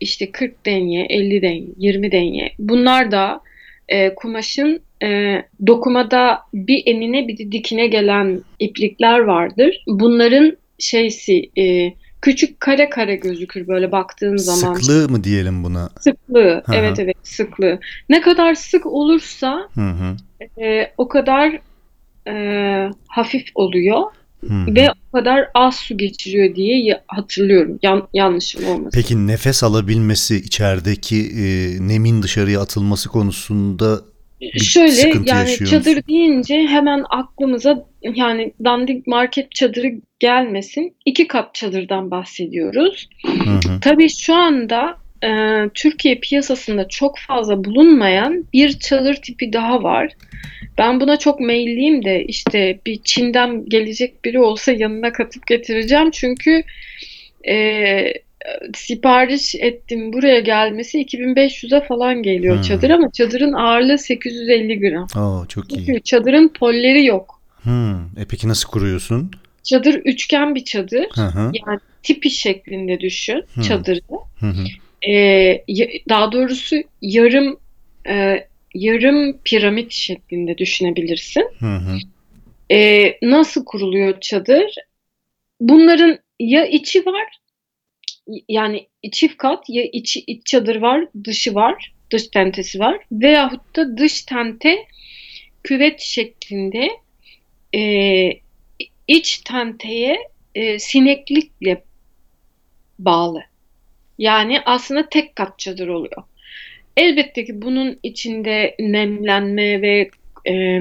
İşte 0.00 0.32
40 0.32 0.66
denye, 0.66 1.06
50 1.10 1.42
denye, 1.42 1.66
20 1.76 2.12
denye. 2.12 2.52
Bunlar 2.58 3.10
da 3.10 3.40
e, 3.88 4.14
kumaşın 4.14 4.82
e, 5.02 5.42
dokumada 5.66 6.38
bir 6.54 6.82
enine 6.86 7.28
bir 7.28 7.38
de 7.38 7.52
dikine 7.52 7.86
gelen 7.86 8.40
iplikler 8.58 9.18
vardır. 9.18 9.84
Bunların 9.86 10.56
şeysi 10.78 11.50
e, 11.58 11.92
küçük 12.22 12.60
kare 12.60 12.90
kare 12.90 13.16
gözükür 13.16 13.68
böyle 13.68 13.92
baktığın 13.92 14.36
zaman. 14.36 14.74
Sıklığı 14.74 15.08
mı 15.08 15.24
diyelim 15.24 15.64
buna? 15.64 15.90
Sıklığı. 16.00 16.62
Hı 16.66 16.72
hı. 16.72 16.76
Evet 16.76 16.98
evet 16.98 17.16
sıklığı. 17.22 17.78
Ne 18.08 18.20
kadar 18.20 18.54
sık 18.54 18.86
olursa 18.86 19.68
Hı 19.74 19.90
hı. 19.90 20.16
e, 20.62 20.92
o 20.98 21.08
kadar 21.08 21.60
e, 22.28 22.90
hafif 23.08 23.46
oluyor 23.54 24.02
Hı 24.48 24.54
hı. 24.54 24.74
ve 24.74 24.88
o 24.90 25.16
kadar 25.16 25.48
az 25.54 25.76
su 25.76 25.96
geçiriyor 25.96 26.54
diye 26.54 27.02
hatırlıyorum. 27.06 27.78
Yan, 27.82 28.08
yanlışım 28.14 28.64
olmasın. 28.64 28.90
Peki 28.94 29.26
nefes 29.26 29.62
alabilmesi 29.62 30.36
içerideki 30.36 31.16
e, 31.16 31.44
nemin 31.88 32.22
dışarıya 32.22 32.60
atılması 32.60 33.08
konusunda 33.08 34.00
Şöyle 34.58 34.92
sıkıntı 34.92 35.30
yani 35.30 35.50
yaşıyor 35.50 35.70
çadır 35.70 35.96
musun? 35.96 36.08
deyince 36.08 36.54
hemen 36.66 37.04
aklımıza 37.10 37.86
yani 38.14 38.52
dandik 38.64 39.06
market 39.06 39.52
çadırı 39.52 39.92
gelmesin. 40.20 40.96
İki 41.04 41.26
kat 41.26 41.54
çadırdan 41.54 42.10
bahsediyoruz. 42.10 43.08
Hı 43.26 43.32
hı. 43.32 43.80
Tabii 43.80 44.08
şu 44.08 44.34
anda 44.34 44.96
e, 45.24 45.30
Türkiye 45.74 46.14
piyasasında 46.14 46.88
çok 46.88 47.18
fazla 47.18 47.64
bulunmayan 47.64 48.44
bir 48.52 48.78
çadır 48.78 49.14
tipi 49.14 49.52
daha 49.52 49.82
var. 49.82 50.12
Ben 50.78 51.00
buna 51.00 51.18
çok 51.18 51.40
meyilliyim 51.40 52.04
de 52.04 52.24
işte 52.24 52.80
bir 52.86 53.00
Çin'den 53.04 53.64
gelecek 53.68 54.24
biri 54.24 54.40
olsa 54.40 54.72
yanına 54.72 55.12
katıp 55.12 55.46
getireceğim. 55.46 56.10
Çünkü 56.10 56.62
e, 57.48 58.12
sipariş 58.74 59.54
ettim 59.54 60.12
buraya 60.12 60.40
gelmesi 60.40 60.98
2500'e 60.98 61.80
falan 61.80 62.22
geliyor 62.22 62.54
Hmm. 62.56 62.62
çadır 62.62 62.90
ama 62.90 63.10
çadırın 63.12 63.52
ağırlığı 63.52 63.98
850 63.98 64.80
gram. 64.80 65.06
Aa, 65.14 65.46
çok 65.48 65.72
iyi. 65.72 65.86
Çünkü 65.86 66.00
çadırın 66.00 66.48
polleri 66.48 67.04
yok. 67.04 67.40
Hı. 67.64 67.96
E 68.20 68.24
peki 68.30 68.48
nasıl 68.48 68.68
kuruyorsun? 68.70 69.30
Çadır 69.62 69.94
üçgen 69.94 70.54
bir 70.54 70.64
çadır. 70.64 71.06
Hı 71.14 71.26
hı. 71.26 71.52
Yani 71.66 71.78
tipi 72.02 72.30
şeklinde 72.30 73.00
düşün 73.00 73.44
Hmm. 73.54 73.62
çadırı. 73.62 74.00
Hı 74.40 74.46
hı. 74.46 74.64
Ee, 75.10 75.64
daha 76.08 76.32
doğrusu 76.32 76.76
yarım 77.02 77.58
e, 78.08 78.46
yarım 78.74 79.38
piramit 79.44 79.92
şeklinde 79.92 80.58
düşünebilirsin. 80.58 81.44
Hı 81.58 81.66
hı. 81.76 81.98
Ee, 82.72 83.18
nasıl 83.22 83.64
kuruluyor 83.64 84.20
çadır? 84.20 84.74
Bunların 85.60 86.18
ya 86.40 86.66
içi 86.66 87.06
var 87.06 87.38
yani 88.48 88.86
çift 89.12 89.36
kat 89.36 89.64
ya 89.68 89.84
içi 89.92 90.20
iç 90.20 90.46
çadır 90.46 90.76
var, 90.76 91.04
dışı 91.24 91.54
var, 91.54 91.92
dış 92.10 92.28
tentesi 92.28 92.78
var 92.78 92.98
veyahut 93.12 93.76
da 93.76 93.96
dış 93.96 94.22
tente 94.22 94.86
küvet 95.62 96.00
şeklinde 96.00 96.88
e, 97.74 98.30
iç 99.08 99.38
tenteye 99.38 100.18
e, 100.54 100.78
sineklikle 100.78 101.82
bağlı. 102.98 103.42
Yani 104.18 104.60
aslında 104.64 105.08
tek 105.08 105.36
kat 105.36 105.58
çadır 105.58 105.88
oluyor. 105.88 106.22
Elbette 106.96 107.44
ki 107.44 107.62
bunun 107.62 107.98
içinde 108.02 108.74
nemlenme 108.78 109.82
ve 109.82 110.10
e, 110.48 110.80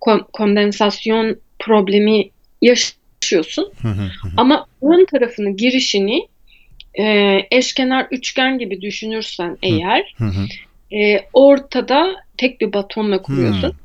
kon- 0.00 0.26
kondensasyon 0.32 1.40
problemi 1.58 2.30
yaşıyorsun. 2.62 3.72
Ama 4.36 4.66
ön 4.82 5.04
tarafını 5.04 5.56
girişini 5.56 6.28
e, 6.98 7.38
eşkenar 7.50 8.06
üçgen 8.10 8.58
gibi 8.58 8.80
düşünürsen 8.80 9.58
eğer 9.62 10.14
Hı 10.18 10.24
hı. 10.24 10.46
e, 10.96 11.26
ortada 11.32 12.14
tek 12.36 12.60
bir 12.60 12.72
batonla 12.72 13.22
kuruyorsun. 13.22 13.68
Hmm. 13.68 13.76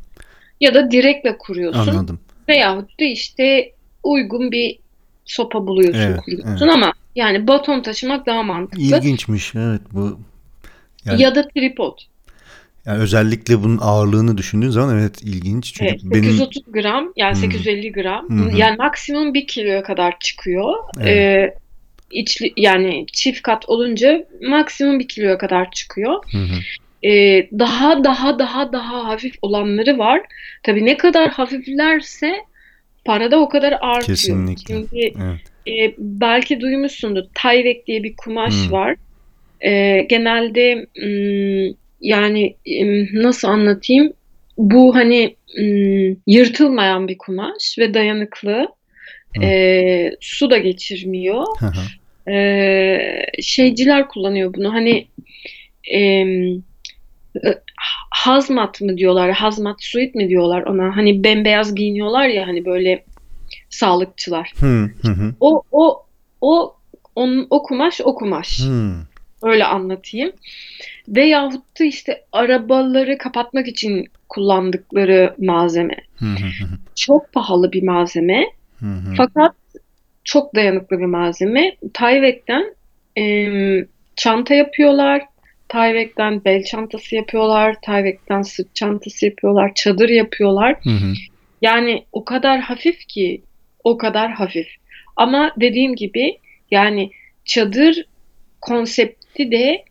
Ya 0.61 0.73
da 0.73 0.91
direkle 0.91 1.37
kuruyorsun. 1.37 1.91
Anladım. 1.91 2.19
Veyahut 2.49 2.99
da 2.99 3.03
işte 3.05 3.71
uygun 4.03 4.51
bir 4.51 4.79
sopa 5.25 5.67
buluyorsun 5.67 6.01
Evet, 6.01 6.21
kuruyorsun 6.21 6.67
evet. 6.67 6.73
ama 6.75 6.93
yani 7.15 7.47
baton 7.47 7.81
taşımak 7.81 8.25
daha 8.25 8.43
mantıklı. 8.43 8.81
İlginçmiş. 8.81 9.55
Evet 9.55 9.81
bu 9.93 10.19
yani, 11.05 11.21
Ya 11.21 11.35
da 11.35 11.47
tripod. 11.47 11.97
yani 12.85 12.99
özellikle 12.99 13.63
bunun 13.63 13.77
ağırlığını 13.81 14.37
düşündüğün 14.37 14.69
zaman 14.69 14.99
evet 14.99 15.21
ilginç. 15.23 15.73
Çünkü 15.73 15.91
Evet, 15.91 16.01
benim 16.03 16.23
830 16.23 16.63
gram 16.73 17.13
yani 17.15 17.33
Hmm. 17.33 17.41
850 17.41 17.91
gram 17.91 18.29
Hı 18.29 18.33
hı. 18.49 18.57
yani 18.57 18.77
maksimum 18.77 19.33
1 19.33 19.47
kiloya 19.47 19.83
kadar 19.83 20.19
çıkıyor. 20.19 20.73
Evet. 20.99 21.07
Ee, 21.09 21.57
içli, 22.11 22.53
yani 22.57 23.05
çift 23.13 23.41
kat 23.41 23.69
olunca 23.69 24.25
maksimum 24.41 24.99
1 24.99 25.07
kiloya 25.07 25.37
kadar 25.37 25.71
çıkıyor. 25.71 26.23
Hı 26.31 26.37
hı. 26.37 26.59
Ee, 27.09 27.49
daha 27.59 28.03
daha 28.03 28.39
daha 28.39 28.73
daha 28.73 29.07
hafif 29.07 29.35
olanları 29.41 29.97
var. 29.97 30.21
Tabii 30.63 30.85
ne 30.85 30.97
kadar 30.97 31.29
hafiflerse 31.29 32.35
parada 33.05 33.39
o 33.39 33.49
kadar 33.49 33.71
artıyor. 33.81 34.17
Kesinlikle. 34.17 34.73
Şimdi 34.73 35.13
Evet. 35.23 35.39
e, 35.67 35.95
belki 35.97 36.59
duymuşsundur. 36.59 37.23
Tyvek 37.41 37.87
diye 37.87 38.03
bir 38.03 38.15
kumaş 38.17 38.53
Hmm. 38.53 38.71
var. 38.71 38.95
E, 39.61 40.01
genelde 40.09 40.87
yani 42.01 42.55
nasıl 43.13 43.47
anlatayım? 43.47 44.13
Bu 44.57 44.95
hani 44.95 45.35
yırtılmayan 46.27 47.07
bir 47.07 47.17
kumaş 47.17 47.75
ve 47.79 47.93
dayanıklı. 47.93 48.67
Hı. 49.38 49.43
E, 49.43 50.12
su 50.21 50.50
da 50.50 50.57
geçirmiyor. 50.57 51.45
Hı 51.59 51.65
hı. 51.65 52.31
E, 52.31 53.41
şeyciler 53.41 54.07
kullanıyor 54.07 54.53
bunu. 54.53 54.74
Hani 54.74 55.07
e, 55.93 56.25
hazmat 58.09 58.81
mı 58.81 58.98
diyorlar, 58.98 59.31
hazmat 59.31 59.83
suit 59.83 60.15
mi 60.15 60.29
diyorlar 60.29 60.62
ona? 60.62 60.98
Hani 60.98 61.24
bembeyaz 61.24 61.75
giyiniyorlar 61.75 62.27
ya 62.27 62.48
hani 62.48 62.65
böyle 62.65 63.03
sağlıkçılar. 63.69 64.53
Hı 64.59 64.89
hı. 65.01 65.12
hı. 65.12 65.33
O 65.39 65.63
o 65.71 66.05
o 66.41 66.75
onun 67.15 67.48
o 67.50 67.63
kumaş 67.63 68.01
o 68.03 68.15
kumaş. 68.15 68.59
Hı. 68.59 68.93
Öyle 69.43 69.65
anlatayım. 69.65 70.31
Veyahut 71.07 71.79
da 71.79 71.83
işte 71.83 72.24
arabaları 72.31 73.17
kapatmak 73.17 73.67
için 73.67 74.07
kullandıkları 74.29 75.36
malzeme. 75.38 75.95
Hı 76.15 76.25
hı 76.25 76.45
hı. 76.45 76.69
Çok 76.95 77.33
pahalı 77.33 77.71
bir 77.71 77.83
malzeme. 77.83 78.45
Hı 78.79 78.86
hı. 78.86 79.13
Fakat 79.17 79.55
çok 80.24 80.55
dayanıklı 80.55 81.00
bir 81.00 81.05
malzeme. 81.05 81.75
Tyvek'ten 81.93 82.75
em, 83.15 83.88
çanta 84.15 84.53
yapıyorlar. 84.53 85.21
Tyvek'ten 85.69 86.45
bel 86.45 86.63
çantası 86.63 87.15
yapıyorlar. 87.15 87.75
Tyvek'ten 87.81 88.41
sırt 88.41 88.75
çantası 88.75 89.25
yapıyorlar. 89.25 89.71
Çadır 89.75 90.09
yapıyorlar. 90.09 90.75
Hı 90.83 90.89
hı. 90.89 91.13
Yani 91.62 92.03
o 92.12 92.25
kadar 92.25 92.59
hafif 92.59 93.07
ki 93.07 93.41
o 93.83 93.98
kadar 93.98 94.31
hafif. 94.31 94.67
Ama 95.15 95.51
dediğim 95.57 95.95
gibi 95.95 96.38
yani 96.71 97.12
çadır 97.45 98.05
konsepti 98.62 99.51
de 99.51 99.83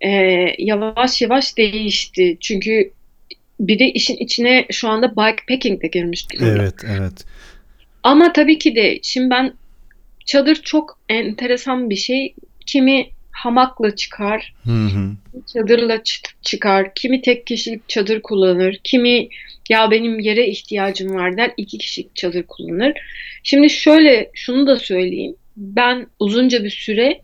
e, 0.00 0.10
yavaş 0.58 1.22
yavaş 1.22 1.56
değişti. 1.56 2.36
Çünkü 2.40 2.92
bir 3.60 3.78
de 3.78 3.90
işin 3.90 4.16
içine 4.16 4.66
şu 4.70 4.88
anda 4.88 5.10
bikepacking 5.10 5.82
de 5.82 5.86
girmiş 5.86 6.32
durumda. 6.32 6.62
Evet, 6.62 6.74
evet. 6.98 7.24
Ama 8.02 8.32
tabii 8.32 8.58
ki 8.58 8.74
de 8.74 8.98
şimdi 9.02 9.30
ben 9.30 9.52
çadır 10.26 10.54
çok 10.54 10.98
enteresan 11.08 11.90
bir 11.90 11.96
şey. 11.96 12.34
Kimi 12.66 13.06
hamakla 13.30 13.96
çıkar, 13.96 14.54
Hı 14.64 14.70
hı. 14.70 15.10
çadırla 15.52 15.94
çı- 15.96 16.32
çıkar, 16.42 16.94
kimi 16.94 17.22
tek 17.22 17.46
kişilik 17.46 17.88
çadır 17.88 18.22
kullanır, 18.22 18.80
kimi 18.84 19.28
ya 19.70 19.90
benim 19.90 20.20
yere 20.20 20.48
ihtiyacım 20.48 21.14
var 21.14 21.36
der 21.36 21.52
iki 21.56 21.78
kişilik 21.78 22.16
çadır 22.16 22.42
kullanır. 22.42 22.92
Şimdi 23.42 23.70
şöyle 23.70 24.30
şunu 24.34 24.66
da 24.66 24.76
söyleyeyim. 24.76 25.36
Ben 25.56 26.06
uzunca 26.18 26.64
bir 26.64 26.70
süre 26.70 27.20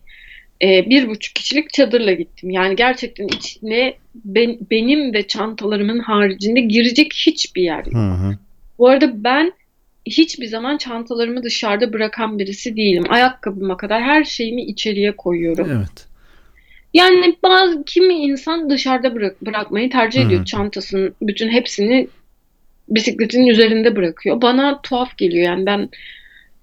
e, 0.63 0.89
bir 0.89 1.07
buçuk 1.07 1.35
kişilik 1.35 1.73
çadırla 1.73 2.13
gittim. 2.13 2.49
Yani 2.49 2.75
gerçekten 2.75 3.27
içine 3.27 3.93
ben- 4.15 4.57
benim 4.71 5.13
ve 5.13 5.27
çantalarımın 5.27 5.99
haricinde 5.99 6.59
girecek 6.59 7.13
hiçbir 7.25 7.61
yer 7.61 7.85
yok. 7.85 7.93
Hı 7.93 8.11
hı. 8.11 8.37
Bu 8.79 8.87
arada 8.89 9.23
ben 9.23 9.53
hiçbir 10.09 10.45
zaman 10.45 10.77
çantalarımı 10.77 11.43
dışarıda 11.43 11.93
bırakan 11.93 12.39
birisi 12.39 12.75
değilim. 12.75 13.03
Ayakkabıma 13.09 13.77
kadar 13.77 14.03
her 14.03 14.23
şeyimi 14.23 14.63
içeriye 14.63 15.15
koyuyorum. 15.15 15.67
Evet. 15.71 16.07
Yani 16.93 17.35
bazı 17.43 17.83
kimi 17.83 18.13
insan 18.13 18.69
dışarıda 18.69 19.15
bırak, 19.15 19.45
bırakmayı 19.45 19.89
tercih 19.89 20.25
ediyor. 20.25 20.41
Hı. 20.41 20.45
Çantasının 20.45 21.15
bütün 21.21 21.49
hepsini 21.49 22.07
bisikletin 22.89 23.47
üzerinde 23.47 23.95
bırakıyor. 23.95 24.41
Bana 24.41 24.81
tuhaf 24.81 25.17
geliyor. 25.17 25.45
Yani 25.45 25.65
ben 25.65 25.89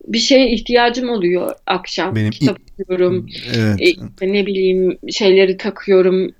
bir 0.06 0.18
şeye 0.18 0.50
ihtiyacım 0.50 1.08
oluyor 1.08 1.52
akşam. 1.66 2.16
Benim 2.16 2.30
Kitap 2.30 2.58
okuyorum. 2.72 3.26
Evet. 3.56 3.80
E, 4.20 4.32
ne 4.32 4.46
bileyim 4.46 4.98
şeyleri 5.10 5.56
takıyorum. 5.56 6.34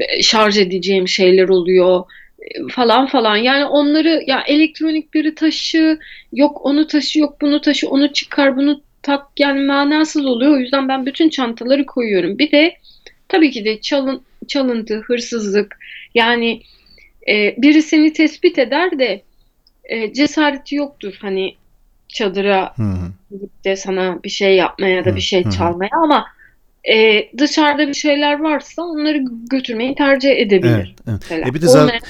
E, 0.00 0.22
şarj 0.22 0.58
edeceğim 0.58 1.08
şeyler 1.08 1.48
oluyor 1.48 2.04
falan 2.70 3.06
falan. 3.06 3.36
Yani 3.36 3.64
onları 3.64 4.22
ya 4.26 4.40
elektronikleri 4.46 5.34
taşı, 5.34 5.98
yok 6.32 6.66
onu 6.66 6.86
taşı, 6.86 7.18
yok 7.18 7.40
bunu 7.40 7.60
taşı, 7.60 7.88
onu 7.88 8.12
çıkar, 8.12 8.56
bunu 8.56 8.80
tak 9.02 9.26
yani 9.38 9.60
manasız 9.60 10.26
oluyor. 10.26 10.52
O 10.52 10.58
yüzden 10.58 10.88
ben 10.88 11.06
bütün 11.06 11.28
çantaları 11.28 11.86
koyuyorum. 11.86 12.38
Bir 12.38 12.50
de 12.50 12.76
tabii 13.28 13.50
ki 13.50 13.64
de 13.64 13.80
çalın, 13.80 14.22
çalıntı, 14.48 14.98
hırsızlık 14.98 15.78
yani 16.14 16.62
e, 17.28 17.54
biri 17.58 17.82
seni 17.82 18.12
tespit 18.12 18.58
eder 18.58 18.98
de 18.98 19.22
e, 19.84 20.12
cesareti 20.12 20.74
yoktur 20.74 21.18
hani 21.20 21.54
çadıra 22.08 22.74
gidip 23.30 23.64
de 23.64 23.76
sana 23.76 24.22
bir 24.24 24.28
şey 24.28 24.56
yapmaya 24.56 25.04
da 25.04 25.16
bir 25.16 25.20
şey 25.20 25.50
çalmaya 25.50 25.90
ama 26.04 26.26
e, 26.84 27.28
dışarıda 27.38 27.88
bir 27.88 27.94
şeyler 27.94 28.40
varsa 28.40 28.82
onları 28.82 29.18
götürmeyi 29.50 29.94
tercih 29.94 30.30
edebilir. 30.30 30.94
Evet, 31.08 31.22
evet. 31.30 31.48
E 31.48 31.54
bir 31.54 31.62
de 31.62 31.66
zaten 31.66 32.00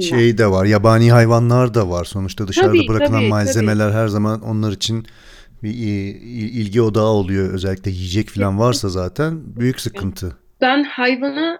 şey 0.00 0.38
de 0.38 0.50
var. 0.50 0.64
Yabani 0.64 1.12
hayvanlar 1.12 1.74
da 1.74 1.90
var. 1.90 2.04
Sonuçta 2.04 2.48
dışarıda 2.48 2.72
Tabii, 2.72 2.88
bırakılan 2.88 3.20
tabii, 3.20 3.28
malzemeler 3.28 3.90
her 3.90 4.08
zaman 4.08 4.42
onlar 4.42 4.72
için 4.72 5.06
bir 5.62 5.70
ilgi 6.30 6.82
odağı 6.82 7.10
oluyor. 7.10 7.54
Özellikle 7.54 7.90
yiyecek 7.90 8.28
falan 8.28 8.58
varsa 8.58 8.88
zaten 8.88 9.40
büyük 9.56 9.80
sıkıntı. 9.80 10.36
Ben 10.60 10.84
hayvana 10.84 11.58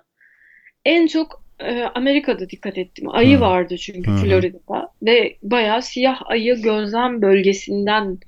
en 0.85 1.07
çok 1.07 1.45
e, 1.61 1.83
Amerika'da 1.83 2.51
dikkat 2.51 2.79
ettim. 2.79 3.09
Ayı 3.09 3.37
Hı. 3.37 3.41
vardı 3.41 3.77
çünkü 3.77 4.11
hı. 4.11 4.17
Florida'da 4.17 4.89
ve 5.03 5.37
bayağı 5.43 5.83
siyah 5.83 6.23
ayı 6.27 6.63
gözlem 6.63 7.23
bölgesinden 7.23 8.19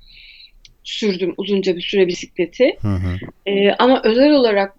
sürdüm 0.89 1.33
uzunca 1.37 1.75
bir 1.75 1.81
süre 1.81 2.07
bisikleti. 2.07 2.77
Hı 2.81 2.87
hı. 2.87 3.17
Ee, 3.45 3.71
ama 3.71 4.01
özel 4.03 4.31
olarak 4.31 4.75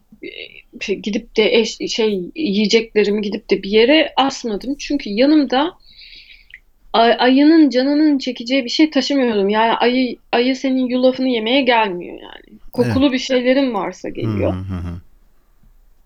e, 0.89 0.95
gidip 0.95 1.37
de 1.37 1.55
eş, 1.55 1.79
şey 1.89 2.21
yiyeceklerimi 2.37 3.23
gidip 3.23 3.51
de 3.51 3.63
bir 3.63 3.71
yere 3.71 4.13
asmadım. 4.17 4.75
Çünkü 4.79 5.11
yanımda 5.11 5.75
ay- 6.93 7.17
ayının 7.19 7.71
canının 7.71 8.19
çekeceği 8.19 8.65
bir 8.65 8.71
şey 8.71 8.91
taşımıyordum. 8.91 9.49
Yani 9.49 9.73
ayı 9.73 10.17
ayı 10.33 10.57
senin 10.57 10.87
yulafını 10.87 11.29
yemeye 11.29 11.63
gelmiyor 11.63 12.19
yani. 12.23 12.59
Kokulu 12.73 13.13
bir 13.13 13.19
şeylerin 13.19 13.75
varsa 13.75 14.09
geliyor. 14.09 14.53
hı 14.53 14.59
hı. 14.59 15.01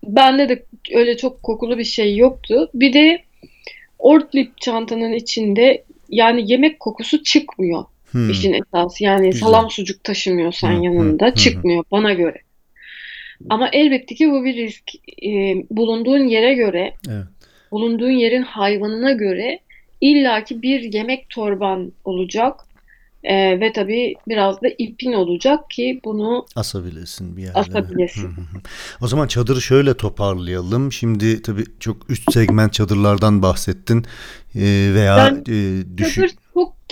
Bende 0.03 0.49
de 0.49 0.65
öyle 0.93 1.17
çok 1.17 1.43
kokulu 1.43 1.77
bir 1.77 1.83
şey 1.83 2.17
yoktu. 2.17 2.69
Bir 2.73 2.93
de 2.93 3.23
Ortlieb 3.99 4.47
çantanın 4.61 5.13
içinde 5.13 5.83
yani 6.09 6.51
yemek 6.51 6.79
kokusu 6.79 7.23
çıkmıyor. 7.23 7.85
Hı. 8.13 8.31
İşin 8.31 8.53
esası 8.53 9.03
yani 9.03 9.29
Güzel. 9.29 9.39
salam 9.47 9.69
sucuk 9.69 10.03
taşımıyorsan 10.03 10.79
hı, 10.79 10.83
yanında 10.85 11.27
hı, 11.27 11.35
çıkmıyor 11.35 11.83
bana 11.91 12.13
göre. 12.13 12.41
Ama 13.49 13.69
elbette 13.73 14.15
ki 14.15 14.31
bu 14.31 14.43
bir 14.45 14.55
risk. 14.55 14.83
Ee, 15.23 15.55
bulunduğun 15.71 16.27
yere 16.27 16.53
göre, 16.53 16.93
Evet. 17.09 17.25
bulunduğun 17.71 18.11
yerin 18.11 18.41
hayvanına 18.41 19.11
göre 19.11 19.59
illaki 20.01 20.61
bir 20.61 20.93
yemek 20.93 21.29
torban 21.29 21.91
olacak. 22.05 22.59
Ee, 23.23 23.59
ve 23.59 23.73
tabii 23.73 24.15
biraz 24.27 24.61
da 24.61 24.67
ipin 24.77 25.13
olacak 25.13 25.69
ki 25.69 26.01
bunu 26.05 26.45
Asabilirsin 26.55 27.37
bir 27.37 27.43
hı 28.23 28.41
hı. 28.41 28.61
O 29.01 29.07
zaman 29.07 29.27
çadırı 29.27 29.61
şöyle 29.61 29.97
toparlayalım. 29.97 30.91
Şimdi 30.91 31.41
tabii 31.41 31.63
çok 31.79 32.09
üst 32.09 32.33
segment 32.33 32.73
çadırlardan 32.73 33.41
bahsettin. 33.41 34.05
Ee, 34.55 34.91
veya 34.93 35.17
Ben- 35.17 35.53
e, 35.53 35.97
düşük 35.97 36.29
çadır 36.29 36.42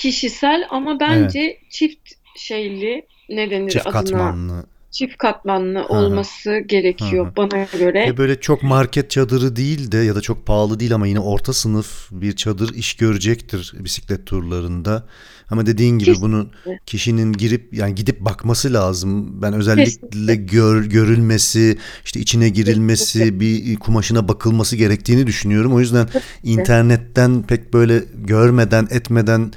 kişisel 0.01 0.67
ama 0.69 0.99
bence 0.99 1.57
çift 1.69 2.11
şeyli 2.35 3.05
ne 3.29 3.51
denir 3.51 3.69
çift 3.69 3.87
adına 3.87 4.01
katmanlı 4.01 4.65
çift 4.91 5.17
katmanlı 5.17 5.79
hı. 5.79 5.83
olması 5.83 6.59
gerekiyor 6.59 7.25
Hı 7.25 7.29
hı. 7.29 7.35
bana 7.37 7.67
göre. 7.79 8.09
Ve 8.09 8.17
böyle 8.17 8.39
çok 8.39 8.63
market 8.63 9.09
çadırı 9.09 9.55
değil 9.55 9.91
de 9.91 9.97
ya 9.97 10.15
da 10.15 10.21
çok 10.21 10.45
pahalı 10.45 10.79
değil 10.79 10.95
ama 10.95 11.07
yine 11.07 11.19
orta 11.19 11.53
sınıf 11.53 12.07
bir 12.11 12.35
çadır 12.35 12.73
iş 12.73 12.93
görecektir 12.93 13.73
bisiklet 13.79 14.25
turlarında. 14.25 15.07
Ama 15.49 15.65
dediğin 15.65 15.99
gibi 15.99 16.15
bunu 16.21 16.47
Kesinlikle. 16.49 16.79
kişinin 16.85 17.33
girip 17.33 17.73
yani 17.73 17.95
gidip 17.95 18.19
bakması 18.19 18.73
lazım. 18.73 19.41
Ben 19.41 19.53
özellikle 19.53 20.07
Kesinlikle. 20.07 20.35
gör, 20.35 20.85
görülmesi, 20.85 21.77
işte 22.05 22.19
içine 22.19 22.49
girilmesi, 22.49 23.39
bir 23.39 23.75
kumaşına 23.75 24.27
bakılması 24.27 24.75
gerektiğini 24.75 25.27
düşünüyorum. 25.27 25.73
O 25.73 25.79
yüzden 25.79 26.07
internetten 26.43 27.43
pek 27.43 27.73
böyle 27.73 28.03
görmeden, 28.15 28.87
etmeden 28.91 29.51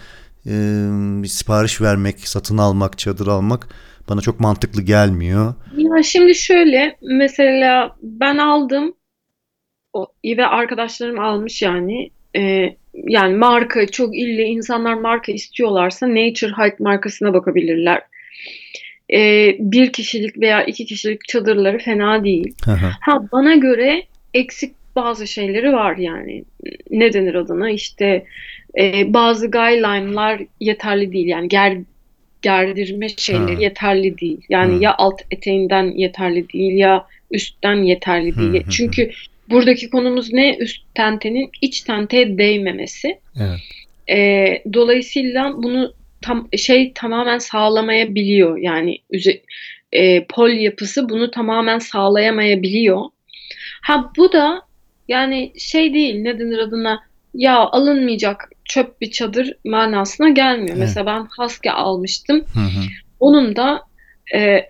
e, 0.47 1.27
sipariş 1.29 1.81
vermek, 1.81 2.21
satın 2.21 2.59
almak, 2.59 2.99
çadır 2.99 3.27
almak 3.27 3.69
bana 4.09 4.21
çok 4.21 4.41
mantıklı 4.41 4.83
gelmiyor. 4.83 5.55
Ya 5.77 6.03
şimdi 6.03 6.35
şöyle 6.35 6.97
mesela 7.03 7.97
ben 8.03 8.39
aldım 8.39 8.95
o, 9.93 10.07
ve 10.25 10.47
arkadaşlarım 10.47 11.19
almış 11.19 11.63
yani 11.63 12.11
Ee, 12.37 12.77
yani 12.95 13.37
marka 13.37 13.87
çok 13.87 14.17
ille 14.17 14.45
insanlar 14.45 14.95
marka 14.95 15.33
istiyorlarsa 15.33 16.09
Nature 16.09 16.51
Hike 16.51 16.77
markasına 16.79 17.35
bakabilirler. 17.35 18.03
Ee, 19.13 19.57
bir 19.59 19.93
kişilik 19.93 20.41
veya 20.41 20.65
iki 20.65 20.87
kişilik 20.87 21.29
çadırları 21.29 21.79
fena 21.79 22.25
değil. 22.25 22.55
Ha 23.01 23.23
bana 23.33 23.55
göre 23.55 24.03
eksik 24.35 24.75
bazı 24.97 25.27
şeyleri 25.27 25.73
var 25.73 25.97
yani. 25.97 26.45
Ne 26.91 27.13
denir 27.13 27.35
adına? 27.35 27.71
İşte 27.71 28.25
e, 28.79 29.15
bazı 29.15 29.51
guideline'lar 29.51 30.43
yeterli 30.61 31.13
değil. 31.13 31.27
Yani 31.27 31.49
ger, 31.49 31.79
gerdirme 32.43 33.09
şeyleri 33.09 33.55
Ha. 33.55 33.63
yeterli 33.63 34.19
değil. 34.19 34.41
Yani 34.49 34.77
Hı. 34.77 34.83
ya 34.83 34.95
alt 34.99 35.21
eteğinden 35.31 35.93
yeterli 35.97 36.49
değil 36.49 36.75
ya 36.75 37.07
üstten 37.31 37.77
yeterli 37.77 38.37
değil. 38.37 38.65
Çünkü 38.71 39.11
buradaki 39.51 39.91
konumuz 39.91 40.33
ne? 40.33 40.57
Üst 40.57 40.83
tentenin 40.95 41.51
iç 41.63 41.81
tenteye 41.81 42.39
değmemesi. 42.39 43.19
Evet. 43.41 43.61
E, 44.11 44.47
dolayısıyla 44.73 45.53
bunu 45.57 45.93
tam 46.23 46.49
şey 46.57 46.93
tamamen 46.93 47.39
sağlamayabiliyor. 47.39 48.59
Yani 48.59 48.99
üze, 49.11 49.41
e, 49.93 50.25
pol 50.25 50.51
yapısı 50.51 51.09
bunu 51.09 51.31
tamamen 51.31 51.79
sağlayamayabiliyor. 51.79 53.01
Ha 53.83 54.13
bu 54.17 54.33
da 54.33 54.63
yani 55.09 55.53
şey 55.59 55.95
değil 55.95 56.15
ne 56.15 56.39
denir 56.39 56.59
adına 56.59 57.03
ya 57.35 57.59
alınmayacak 57.59 58.51
çöp 58.75 59.01
bir 59.01 59.11
çadır 59.11 59.53
manasına 59.65 60.29
gelmiyor. 60.29 60.77
Evet. 60.77 60.79
Mesela 60.79 61.07
ben 61.07 61.27
Husky 61.39 61.75
almıştım. 61.75 62.45
Hı 62.55 62.61
hı. 62.61 62.85
Onun 63.21 63.57
da 63.57 63.83
e, 64.35 64.61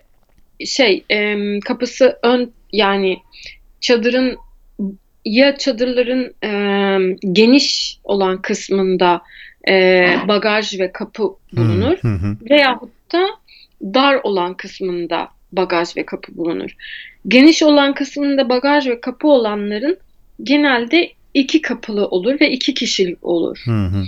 şey 0.65 1.03
e, 1.11 1.37
kapısı 1.59 2.19
ön 2.23 2.51
yani 2.71 3.17
çadırın 3.81 4.37
ya 5.25 5.57
çadırların 5.57 6.33
e, 6.43 6.51
geniş 7.31 7.97
olan 8.03 8.41
kısmında 8.41 9.21
e, 9.69 10.05
bagaj 10.27 10.79
ve 10.79 10.91
kapı 10.91 11.23
bulunur 11.53 11.97
Hı 12.01 12.07
hı. 12.07 12.37
veyahut 12.49 12.91
da 13.13 13.27
dar 13.81 14.19
olan 14.23 14.53
kısmında 14.53 15.27
bagaj 15.51 15.97
ve 15.97 16.05
kapı 16.05 16.37
bulunur. 16.37 16.75
Geniş 17.27 17.63
olan 17.63 17.93
kısmında 17.93 18.49
bagaj 18.49 18.87
ve 18.87 19.01
kapı 19.01 19.27
olanların 19.27 19.97
genelde 20.43 21.14
iki 21.35 21.61
kapılı 21.61 22.07
olur 22.07 22.39
ve 22.41 22.51
iki 22.51 22.73
kişilik 22.73 23.23
olur. 23.25 23.61
Hı 23.65 23.71
hı. 23.71 24.03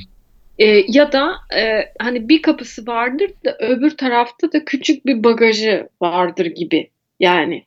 E, 0.59 0.83
ya 0.87 1.11
da 1.11 1.35
e, 1.55 1.93
hani 1.99 2.29
bir 2.29 2.41
kapısı 2.41 2.87
vardır 2.87 3.31
da 3.45 3.57
öbür 3.59 3.91
tarafta 3.91 4.51
da 4.51 4.65
küçük 4.65 5.05
bir 5.05 5.23
bagajı 5.23 5.89
vardır 6.01 6.45
gibi. 6.45 6.89
Yani 7.19 7.63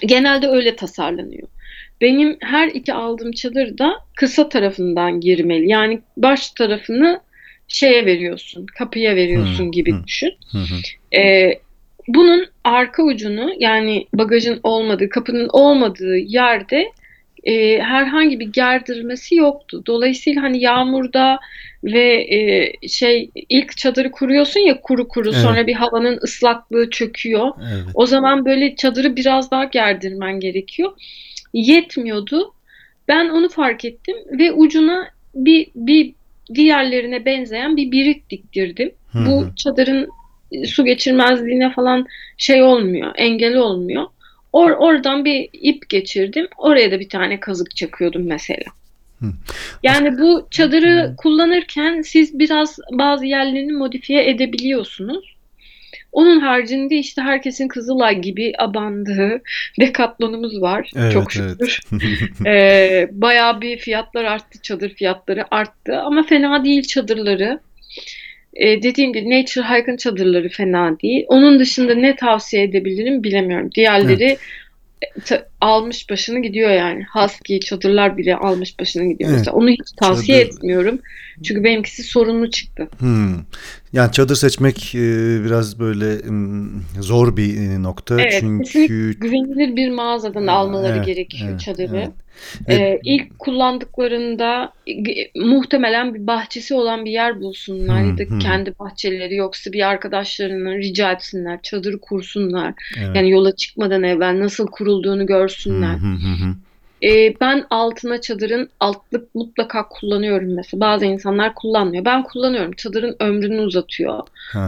genelde 0.00 0.48
öyle 0.48 0.76
tasarlanıyor. 0.76 1.48
Benim 2.00 2.36
her 2.40 2.68
iki 2.68 2.92
aldığım 2.92 3.32
çadır 3.32 3.78
da 3.78 3.94
kısa 4.16 4.48
tarafından 4.48 5.20
girmeli. 5.20 5.68
Yani 5.68 6.00
baş 6.16 6.50
tarafını 6.50 7.20
şeye 7.68 8.06
veriyorsun, 8.06 8.66
kapıya 8.78 9.16
veriyorsun 9.16 9.66
Hı, 9.66 9.70
gibi 9.70 9.92
hı. 9.92 10.04
düşün. 10.06 10.32
Hı 10.52 10.58
hı. 10.58 11.18
E, 11.20 11.52
bunun 12.08 12.46
arka 12.64 13.02
ucunu 13.02 13.52
yani 13.58 14.06
bagajın 14.14 14.60
olmadığı, 14.62 15.08
kapının 15.08 15.48
olmadığı 15.52 16.16
yerde 16.16 16.92
e, 17.46 17.78
herhangi 17.82 18.40
bir 18.40 18.52
gerdirmesi 18.52 19.34
yoktu. 19.34 19.82
Dolayısıyla 19.86 20.42
hani 20.42 20.62
yağmurda 20.62 21.38
ve 21.84 22.34
e, 22.34 22.72
şey 22.88 23.30
ilk 23.48 23.76
çadırı 23.76 24.10
kuruyorsun 24.10 24.60
ya 24.60 24.80
kuru 24.80 25.08
kuru 25.08 25.28
Evet. 25.28 25.42
sonra 25.42 25.66
bir 25.66 25.74
havanın 25.74 26.18
ıslaklığı 26.22 26.90
çöküyor. 26.90 27.50
Evet. 27.60 27.84
O 27.94 28.06
zaman 28.06 28.44
böyle 28.44 28.76
çadırı 28.76 29.16
biraz 29.16 29.50
daha 29.50 29.64
gerdirmen 29.64 30.40
gerekiyor. 30.40 30.92
Yetmiyordu. 31.52 32.52
Ben 33.08 33.28
onu 33.28 33.48
fark 33.48 33.84
ettim 33.84 34.16
ve 34.38 34.52
ucuna 34.52 35.08
bir, 35.34 35.66
bir 35.74 36.14
diğerlerine 36.54 37.24
benzeyen 37.24 37.76
bir 37.76 37.90
birik 37.90 38.30
diktirdim. 38.30 38.90
Hı 39.12 39.18
Bu 39.26 39.46
çadırın 39.56 40.08
e, 40.52 40.66
su 40.66 40.84
geçirmezliğine 40.84 41.72
falan 41.72 42.06
şey 42.38 42.62
olmuyor, 42.62 43.12
engel 43.16 43.56
olmuyor. 43.56 44.04
Or 44.52 44.70
oradan 44.70 45.24
bir 45.24 45.48
ip 45.52 45.88
geçirdim. 45.88 46.48
Oraya 46.58 46.90
da 46.90 47.00
bir 47.00 47.08
tane 47.08 47.40
kazık 47.40 47.76
çakıyordum 47.76 48.26
mesela. 48.26 48.64
Hı. 49.20 49.26
Yani 49.82 50.18
bu 50.18 50.48
çadırı 50.50 51.14
kullanırken 51.16 52.02
siz 52.02 52.38
biraz 52.38 52.78
bazı 52.92 53.26
yerlerini 53.26 53.72
modifiye 53.72 54.30
edebiliyorsunuz. 54.30 55.36
Onun 56.12 56.40
haricinde 56.40 56.96
işte 56.96 57.22
herkesin 57.22 57.68
Kızılay 57.68 58.20
gibi 58.20 58.52
abandığı 58.58 59.42
Decathlon'umuz 59.80 60.62
var. 60.62 60.90
Evet, 60.96 61.12
Çok 61.12 61.36
evet. 61.36 61.50
şükür. 61.50 61.80
Ee, 62.46 63.08
bayağı 63.12 63.60
bir 63.60 63.78
fiyatlar 63.78 64.24
arttı, 64.24 64.62
çadır 64.62 64.90
fiyatları 64.94 65.44
arttı 65.50 66.00
ama 66.00 66.22
fena 66.22 66.64
değil 66.64 66.82
çadırları. 66.82 67.60
Ee, 68.56 68.82
dediğim 68.82 69.12
gibi 69.12 69.30
Nature 69.30 69.64
Hike'ın 69.64 69.96
çadırları 69.96 70.48
fena 70.48 71.00
değil. 71.00 71.24
Onun 71.28 71.58
dışında 71.60 71.94
ne 71.94 72.16
tavsiye 72.16 72.62
edebilirim 72.62 73.22
bilemiyorum. 73.24 73.70
Diğerleri 73.74 74.36
ta- 75.24 75.46
almış 75.60 76.10
başını 76.10 76.42
gidiyor 76.42 76.70
yani. 76.70 77.04
Husky 77.12 77.60
çadırlar 77.60 78.16
bile 78.16 78.36
almış 78.36 78.80
başını 78.80 79.04
gidiyor. 79.04 79.30
Evet. 79.30 79.38
Mesela 79.38 79.56
onu 79.56 79.68
hiç 79.68 79.92
tavsiye 79.96 80.44
Çadır- 80.44 80.56
etmiyorum. 80.56 80.98
Çünkü 81.42 81.64
benimkisi 81.64 82.02
sorunlu 82.02 82.50
çıktı. 82.50 82.88
Hmm. 82.98 83.34
Yani 83.92 84.12
çadır 84.12 84.36
seçmek 84.36 84.94
e, 84.94 84.98
biraz 85.44 85.78
böyle 85.78 86.28
mm, 86.28 86.82
zor 87.00 87.36
bir 87.36 87.56
e, 87.56 87.82
nokta 87.82 88.20
Evet, 88.20 88.36
çünkü 88.40 89.20
Güvenilir 89.20 89.76
bir 89.76 89.90
mağazadan 89.90 90.46
almaları 90.46 90.96
Evet, 90.96 91.06
gerekiyor 91.06 91.48
evet, 91.50 91.60
çadırı. 91.60 91.96
evet. 91.96 92.10
Ee, 92.68 93.00
ilk 93.04 93.38
kullandıklarında 93.38 94.72
muhtemelen 95.36 96.14
bir 96.14 96.26
bahçesi 96.26 96.74
olan 96.74 97.04
bir 97.04 97.10
yer 97.10 97.40
bulsunlar 97.40 98.02
ya 98.02 98.18
da 98.18 98.34
hı. 98.34 98.38
kendi 98.38 98.78
bahçeleri 98.78 99.36
yoksa 99.36 99.72
bir 99.72 99.88
arkadaşlarından 99.88 100.76
rica 100.76 101.12
etsinler, 101.12 101.62
çadır 101.62 101.98
kursunlar. 101.98 102.74
Evet. 102.98 103.16
Yani 103.16 103.30
yola 103.30 103.56
çıkmadan 103.56 104.02
evvel 104.02 104.40
nasıl 104.40 104.66
kurulduğunu 104.66 105.26
görsünler. 105.26 105.55
Hı. 105.64 106.54
Ee, 107.02 107.34
ben 107.40 107.64
altına 107.70 108.20
çadırın 108.20 108.70
altlık 108.80 109.34
mutlaka 109.34 109.88
kullanıyorum 109.88 110.54
mesela. 110.54 110.80
Bazı 110.80 111.04
insanlar 111.04 111.54
kullanmıyor. 111.54 112.04
Ben 112.04 112.22
kullanıyorum. 112.22 112.72
Çadırın 112.72 113.16
ömrünü 113.20 113.60
uzatıyor. 113.60 114.20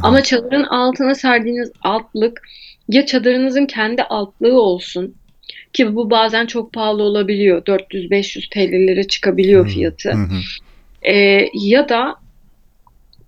Ama 0.02 0.22
çadırın 0.22 0.64
altına 0.64 1.14
serdiğiniz 1.14 1.72
altlık 1.82 2.42
ya 2.88 3.06
çadırınızın 3.06 3.66
kendi 3.66 4.02
altlığı 4.02 4.62
olsun 4.62 5.14
ki 5.72 5.94
bu 5.94 6.10
bazen 6.10 6.46
çok 6.46 6.72
pahalı 6.72 7.02
olabiliyor. 7.02 7.62
400-500 7.62 8.50
TL'lere 8.50 9.04
çıkabiliyor 9.04 9.68
fiyatı. 9.68 10.12
Ee, 11.02 11.48
ya 11.54 11.88
da 11.88 12.14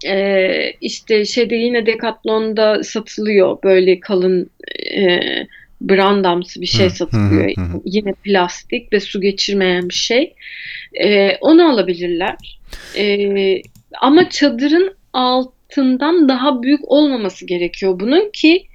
e, 0.06 0.72
işte 0.80 1.24
şeyde 1.24 1.54
yine 1.54 1.86
Decathlon'da 1.86 2.82
satılıyor 2.82 3.62
böyle 3.62 4.00
kalın 4.00 4.50
e, 4.96 5.20
brandamsı 5.80 6.60
bir 6.60 6.66
şey 6.66 6.90
satılıyor. 6.90 7.50
Yine 7.84 8.12
plastik 8.12 8.92
ve 8.92 9.00
su 9.00 9.20
geçirmeyen 9.20 9.88
bir 9.88 9.94
şey. 9.94 10.34
Ee, 11.04 11.36
onu 11.40 11.70
alabilirler. 11.72 12.60
Ee, 12.96 13.62
ama 14.00 14.30
çadırın 14.30 14.94
altından 15.12 16.28
daha 16.28 16.62
büyük 16.62 16.80
olmaması 16.90 17.46
gerekiyor 17.46 18.00
bunun 18.00 18.30
ki 18.32 18.66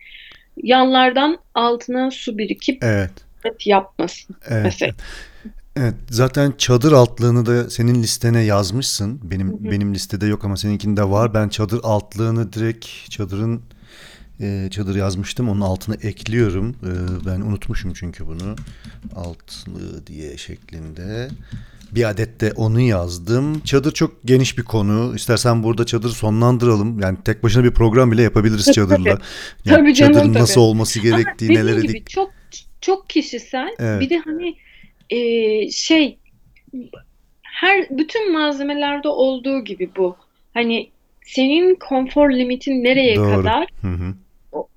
yanlardan 0.63 1.37
altına 1.55 2.11
su 2.11 2.37
birikip 2.37 2.83
Evet. 2.83 3.11
et 3.45 3.67
yapmasın 3.67 4.35
Evet. 4.49 4.63
mesela. 4.63 4.93
Evet, 5.77 5.93
zaten 6.09 6.53
çadır 6.57 6.91
altlığını 6.91 7.45
da 7.45 7.69
senin 7.69 8.03
listene 8.03 8.41
yazmışsın. 8.43 9.19
Benim 9.23 9.47
Hı 9.47 9.53
hı. 9.53 9.71
benim 9.71 9.93
listede 9.93 10.25
yok 10.25 10.45
ama 10.45 10.57
seninkinde 10.57 11.09
var. 11.09 11.33
Ben 11.33 11.49
çadır 11.49 11.79
altlığını 11.83 12.53
direkt 12.53 12.85
çadırın 13.09 13.61
e, 14.41 14.67
çadır 14.71 14.95
yazmıştım. 14.95 15.49
Onun 15.49 15.61
altına 15.61 15.95
ekliyorum. 15.95 16.69
E, 16.69 16.91
ben 17.25 17.41
unutmuşum 17.41 17.93
çünkü 17.93 18.27
bunu. 18.27 18.55
Altlığı 19.15 20.07
diye 20.07 20.37
şeklinde. 20.37 21.27
Bir 21.91 22.09
adet 22.09 22.41
de 22.41 22.51
onu 22.55 22.81
yazdım. 22.81 23.59
Çadır 23.59 23.91
çok 23.91 24.23
geniş 24.25 24.57
bir 24.57 24.63
konu. 24.63 25.13
İstersen 25.15 25.63
burada 25.63 25.85
çadır 25.85 26.09
sonlandıralım. 26.09 26.99
Yani 26.99 27.17
tek 27.25 27.43
başına 27.43 27.63
bir 27.63 27.71
program 27.71 28.11
bile 28.11 28.21
yapabiliriz 28.21 28.65
Tabii, 28.65 28.75
çadırla. 28.75 29.03
tabii. 29.15 29.23
Yani 29.65 29.77
Tabii 29.77 29.93
canım, 29.93 30.13
çadırın 30.13 30.33
tabii. 30.33 30.41
nasıl 30.43 30.61
olması 30.61 30.99
Ama 30.99 31.09
gerektiği, 31.09 31.49
dediğim 31.49 31.65
neler 31.67 31.77
edik. 31.77 32.09
çok 32.09 32.31
çok 32.81 33.09
kişisel. 33.09 33.75
Evet. 33.79 34.01
Bir 34.01 34.09
de 34.09 34.17
hani 34.25 34.55
e, 35.09 35.71
şey 35.71 36.17
her 37.41 37.87
bütün 37.89 38.33
malzemelerde 38.33 39.07
olduğu 39.07 39.63
gibi 39.63 39.89
bu. 39.97 40.15
Hani 40.53 40.89
senin 41.25 41.75
konfor 41.75 42.31
limitin 42.31 42.83
nereye 42.83 43.15
Doğru. 43.15 43.35
kadar 43.35 43.67
Hı 43.81 43.87
hı. 43.87 44.13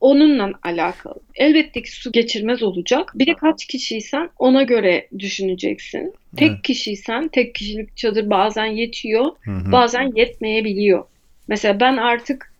Onunla 0.00 0.50
alakalı. 0.62 1.14
Elbette 1.34 1.82
ki 1.82 1.92
su 1.92 2.12
geçirmez 2.12 2.62
olacak. 2.62 3.12
Bir 3.14 3.26
de 3.26 3.34
kaç 3.34 3.66
kişiysen 3.66 4.30
ona 4.38 4.62
göre 4.62 5.08
düşüneceksin. 5.18 6.14
Tek 6.36 6.50
Evet. 6.50 6.62
kişiysen 6.62 7.28
tek 7.28 7.54
kişilik 7.54 7.96
çadır 7.96 8.30
bazen 8.30 8.66
yetiyor, 8.66 9.24
Hı 9.40 9.50
hı. 9.50 9.72
bazen 9.72 10.12
yetmeyebiliyor. 10.16 11.04
Mesela 11.48 11.80
ben 11.80 11.96
artık 11.96 12.52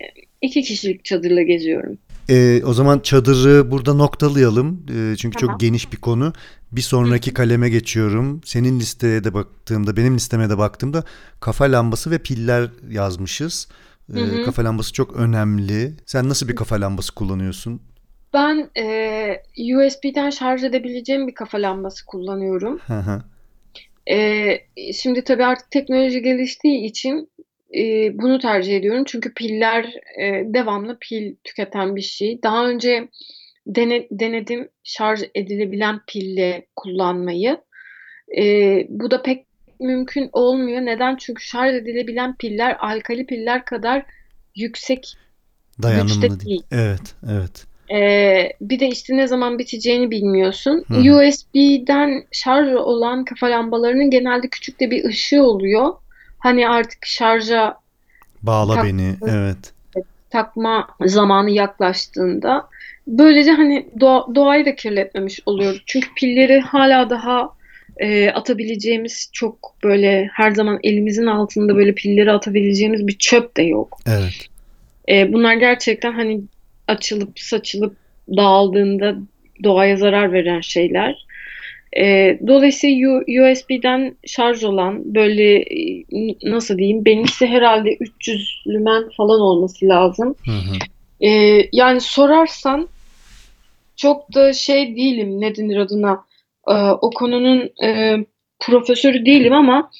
e, 0.00 0.04
iki 0.42 0.62
kişilik 0.62 1.04
çadırla 1.04 1.42
geziyorum. 1.42 1.98
Ee, 2.30 2.62
o 2.64 2.72
zaman 2.72 2.98
çadırı 2.98 3.70
burada 3.70 3.94
noktalayalım. 3.94 4.86
Ee, 4.90 5.16
çünkü 5.16 5.38
Tamam. 5.38 5.52
çok 5.52 5.60
geniş 5.60 5.92
bir 5.92 5.96
konu. 5.96 6.32
Bir 6.72 6.80
sonraki 6.80 7.34
kaleme 7.34 7.68
geçiyorum. 7.68 8.40
Senin 8.44 8.80
listeye 8.80 9.24
de 9.24 9.34
baktığımda, 9.34 9.96
benim 9.96 10.14
listeme 10.14 10.50
de 10.50 10.58
baktığımda 10.58 11.04
kafa 11.40 11.64
lambası 11.64 12.10
ve 12.10 12.18
piller 12.18 12.70
yazmışız. 12.90 13.68
Ee, 14.14 14.20
Hı 14.20 14.24
hı. 14.24 14.42
kafa 14.44 14.64
lambası 14.64 14.92
çok 14.92 15.16
önemli. 15.16 15.92
Sen 16.06 16.28
nasıl 16.28 16.48
bir 16.48 16.56
kafa 16.56 16.80
lambası 16.80 17.14
kullanıyorsun? 17.14 17.82
Ben 18.34 18.70
e, 18.78 19.42
USB'den 19.74 20.30
şarj 20.30 20.64
edebileceğim 20.64 21.28
bir 21.28 21.34
kafa 21.34 21.62
lambası 21.62 22.06
kullanıyorum. 22.06 22.78
Hı 22.86 22.98
hı. 22.98 23.22
E, 24.10 24.92
şimdi 24.92 25.24
tabii 25.24 25.44
artık 25.44 25.70
teknoloji 25.70 26.22
geliştiği 26.22 26.84
için 26.86 27.30
e, 27.76 27.82
bunu 28.18 28.38
tercih 28.38 28.76
ediyorum. 28.76 29.04
Çünkü 29.06 29.34
piller 29.34 29.84
e, 30.20 30.24
devamlı 30.54 30.98
pil 31.00 31.36
tüketen 31.44 31.96
bir 31.96 32.00
şey. 32.02 32.42
Daha 32.42 32.68
önce 32.68 33.08
dene- 33.66 34.08
denedim 34.10 34.68
şarj 34.84 35.20
edilebilen 35.34 36.00
pille 36.06 36.66
kullanmayı. 36.76 37.58
E, 38.38 38.42
bu 38.88 39.10
da 39.10 39.22
pek 39.22 39.47
mümkün 39.80 40.30
olmuyor. 40.32 40.80
Neden? 40.80 41.16
Çünkü 41.16 41.44
şarj 41.44 41.74
edilebilen 41.74 42.36
piller 42.36 42.76
alkali 42.80 43.26
piller 43.26 43.64
kadar 43.64 44.02
yüksek 44.56 45.16
Dayanımlı 45.82 46.12
Güçte 46.14 46.28
değil. 46.30 46.44
değil. 46.46 46.62
Evet, 46.70 47.14
evet. 47.30 47.64
Ee, 47.92 48.52
bir 48.60 48.80
de 48.80 48.88
işte 48.88 49.16
ne 49.16 49.26
zaman 49.26 49.58
biteceğini 49.58 50.10
bilmiyorsun. 50.10 50.84
Hı. 50.88 50.94
USB'den 50.94 52.24
şarj 52.32 52.74
olan 52.74 53.24
kafa 53.24 53.46
lambalarının 53.50 54.10
genelde 54.10 54.48
küçük 54.48 54.80
de 54.80 54.90
bir 54.90 55.04
ışığı 55.04 55.42
oluyor. 55.42 55.94
Hani 56.38 56.68
artık 56.68 57.06
şarja 57.06 57.76
Bağla 58.42 58.74
Tak- 58.74 58.84
beni. 58.84 59.14
Evet. 59.28 59.72
takma 60.30 60.88
zamanı 61.06 61.50
yaklaştığında 61.50 62.68
böylece 63.06 63.52
hani 63.52 63.88
doğa- 64.00 64.34
doğayı 64.34 64.66
da 64.66 64.74
kirletmemiş 64.74 65.40
oluyoruz. 65.46 65.82
Çünkü 65.86 66.14
pilleri 66.14 66.60
hala 66.60 67.10
daha 67.10 67.50
e, 67.98 68.30
atabileceğimiz 68.30 69.30
çok 69.32 69.74
böyle 69.84 70.30
her 70.32 70.50
zaman 70.50 70.78
elimizin 70.82 71.26
altında 71.26 71.76
böyle 71.76 71.94
pilleri 71.94 72.32
atabileceğimiz 72.32 73.06
bir 73.06 73.18
çöp 73.18 73.56
de 73.56 73.62
yok. 73.62 73.98
Evet. 74.06 74.48
E, 75.08 75.32
bunlar 75.32 75.54
gerçekten 75.54 76.12
hani 76.12 76.40
açılıp 76.88 77.40
saçılıp 77.40 77.96
dağıldığında 78.36 79.16
doğaya 79.64 79.96
zarar 79.96 80.32
veren 80.32 80.60
şeyler. 80.60 81.26
E, 81.96 82.38
dolayısıyla 82.46 83.18
USB'den 83.18 84.16
şarj 84.26 84.64
olan 84.64 85.14
böyle 85.14 85.58
e, 85.58 86.04
nasıl 86.42 86.78
diyeyim 86.78 87.04
benimkisi 87.04 87.46
herhalde 87.46 87.96
300 88.00 88.62
lümen 88.66 89.04
falan 89.16 89.40
olması 89.40 89.88
lazım. 89.88 90.34
Hı 90.44 90.50
hı. 90.50 90.76
E, 91.28 91.62
yani 91.72 92.00
sorarsan 92.00 92.88
çok 93.96 94.34
da 94.34 94.52
şey 94.52 94.96
değilim 94.96 95.40
ne 95.40 95.56
denir 95.56 95.76
adına 95.76 96.27
e, 96.68 96.74
o 97.00 97.10
konunun 97.10 97.70
e, 97.84 98.16
profesörü 98.60 99.26
değilim 99.26 99.52
ama 99.52 99.90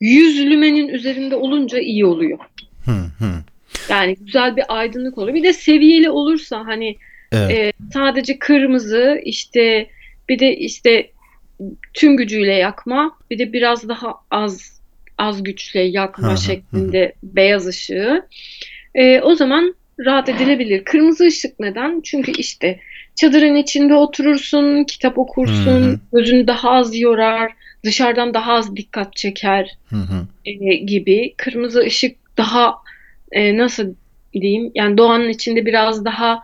100 0.00 0.46
lümenin 0.46 0.88
üzerinde 0.88 1.36
olunca 1.36 1.78
iyi 1.78 2.06
oluyor. 2.06 2.38
Hı 2.84 2.90
hı. 2.90 3.32
Yani 3.88 4.16
güzel 4.20 4.56
bir 4.56 4.64
aydınlık 4.68 5.18
olur. 5.18 5.34
Bir 5.34 5.42
de 5.42 5.52
seviyeli 5.52 6.10
olursa 6.10 6.66
hani 6.66 6.96
Evet. 7.32 7.50
e, 7.50 7.72
sadece 7.92 8.38
kırmızı 8.38 9.20
işte 9.24 9.86
bir 10.28 10.38
de 10.38 10.56
işte 10.56 11.10
tüm 11.94 12.16
gücüyle 12.16 12.54
yakma 12.54 13.18
bir 13.30 13.38
de 13.38 13.52
biraz 13.52 13.88
daha 13.88 14.14
az 14.30 14.82
az 15.18 15.42
güçle 15.42 15.80
yakma 15.80 16.32
hı, 16.32 16.38
şeklinde 16.38 17.12
beyaz 17.22 17.66
ışığı. 17.66 18.26
E, 18.94 19.20
o 19.20 19.34
zaman 19.34 19.74
rahat 20.00 20.28
edilebilir. 20.28 20.84
Kırmızı 20.84 21.26
ışık 21.26 21.60
neden? 21.60 22.00
Çünkü 22.00 22.32
işte 22.32 22.80
çadırın 23.14 23.56
içinde 23.56 23.94
oturursun, 23.94 24.84
kitap 24.84 25.18
okursun, 25.18 25.82
Hı 25.82 25.92
hı. 25.92 25.98
gözünü 26.12 26.46
daha 26.46 26.70
az 26.70 26.98
yorar, 26.98 27.52
dışarıdan 27.84 28.34
daha 28.34 28.52
az 28.52 28.76
dikkat 28.76 29.16
çeker 29.16 29.76
e, 30.44 30.74
gibi. 30.74 31.34
Kırmızı 31.36 31.80
ışık 31.80 32.16
daha 32.36 32.74
e, 33.32 33.56
nasıl 33.56 33.94
diyeyim? 34.32 34.72
Yani 34.74 34.98
doğanın 34.98 35.28
içinde 35.28 35.66
biraz 35.66 36.04
daha 36.04 36.42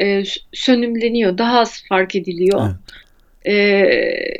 e, 0.00 0.22
sönümleniyor, 0.52 1.38
daha 1.38 1.60
az 1.60 1.82
fark 1.88 2.16
ediliyor. 2.16 2.60
Evet. 2.66 2.76
E, 3.46 3.84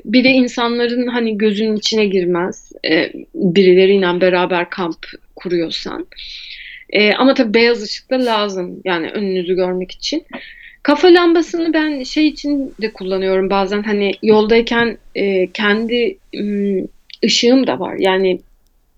bir 0.04 0.24
de 0.24 0.28
insanların 0.28 1.06
hani 1.06 1.38
gözünün 1.38 1.76
içine 1.76 2.06
girmez. 2.06 2.72
E, 2.90 3.12
birileriyle 3.34 4.20
beraber 4.20 4.70
kamp 4.70 5.06
kuruyorsan. 5.37 6.06
E, 6.90 7.12
ama 7.12 7.34
tabii 7.34 7.54
beyaz 7.54 7.82
ışık 7.82 8.10
da 8.10 8.24
lazım 8.24 8.80
yani 8.84 9.10
önünüzü 9.10 9.54
görmek 9.54 9.92
için. 9.92 10.24
Kafa 10.85 11.14
lambasını 11.14 11.73
ben 11.75 12.03
şey 12.03 12.29
için 12.29 12.75
de 12.83 12.92
kullanıyorum 12.92 13.51
bazen 13.51 13.83
hani 13.83 14.12
yoldayken 14.23 14.99
e, 15.14 15.51
kendi 15.53 16.18
ım, 16.37 16.88
ışığım 17.25 17.66
da 17.66 17.81
var. 17.81 17.97
Yani 17.99 18.40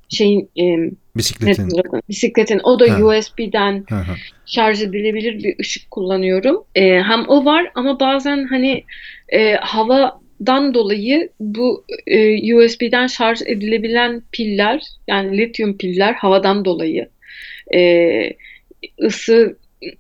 şeyin 0.09 0.51
e, 0.57 0.63
ne 0.65 0.91
Bisikletin. 1.17 1.71
ona? 1.71 2.01
bisikletin 2.09 2.61
o 2.65 2.81
da 2.81 2.99
Ha. 2.99 3.05
USB'den 3.05 3.85
Hı 3.89 3.95
hı. 3.95 4.15
şarj 4.47 4.83
edilebilir 4.83 5.45
bir 5.45 5.59
ışık 5.61 5.91
kullanıyorum. 5.91 6.65
E, 6.75 7.03
hem 7.03 7.29
o 7.29 7.45
var 7.45 7.71
ama 7.75 8.01
bazen 8.01 8.45
hani 8.45 8.85
e, 9.29 9.55
havadan 9.55 10.75
dolayı 10.75 11.29
bu 11.41 11.85
e, 12.07 12.55
USB'den 12.55 13.07
şarj 13.07 13.43
edilebilen 13.47 14.23
piller 14.33 14.83
yani 15.09 15.39
lityum 15.39 15.79
piller 15.79 16.13
havadan 16.15 16.65
dolayı 16.65 17.09
e, 17.75 18.33
ısı 19.03 19.57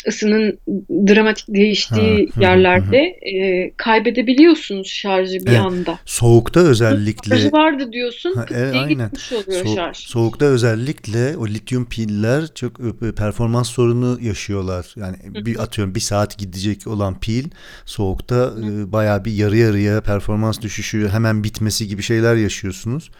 ısının 0.08 0.58
dramatik 0.90 1.48
değiştiği 1.48 2.26
Ha, 2.26 2.32
hı 2.34 2.40
hı, 2.40 2.44
yerlerde 2.44 2.96
e, 2.98 3.72
kaybedebiliyorsunuz 3.76 4.88
şarjı 4.88 5.34
bir 5.46 5.50
Evet. 5.50 5.60
anda. 5.60 5.98
Soğukta 6.04 6.60
özellikle 6.60 7.30
Şarjı 7.36 7.52
vardı 7.52 7.92
diyorsun, 7.92 8.32
Ha, 8.34 8.46
e, 8.54 8.72
aynen. 8.78 9.04
gitmiş 9.10 9.32
oluyor 9.32 9.64
So- 9.64 9.74
şarj. 9.74 9.96
soğukta 9.96 10.44
özellikle 10.44 11.36
o 11.36 11.46
lityum 11.48 11.88
piller 11.88 12.44
çok 12.54 12.80
e, 12.80 13.12
performans 13.14 13.68
sorunu 13.70 14.18
yaşıyorlar. 14.22 14.94
Yani 14.96 15.16
bir 15.46 15.62
atıyorum 15.62 15.94
bir 15.94 16.00
saat 16.00 16.38
gidecek 16.38 16.86
olan 16.86 17.20
pil 17.20 17.44
soğukta 17.84 18.52
e, 18.62 18.92
bayağı 18.92 19.24
bir 19.24 19.32
yarı 19.32 19.56
yarıya 19.56 20.00
performans 20.00 20.60
düşüşü 20.60 21.08
hemen 21.08 21.44
bitmesi 21.44 21.88
gibi 21.88 22.02
şeyler 22.02 22.36
yaşıyorsunuz. 22.36 23.10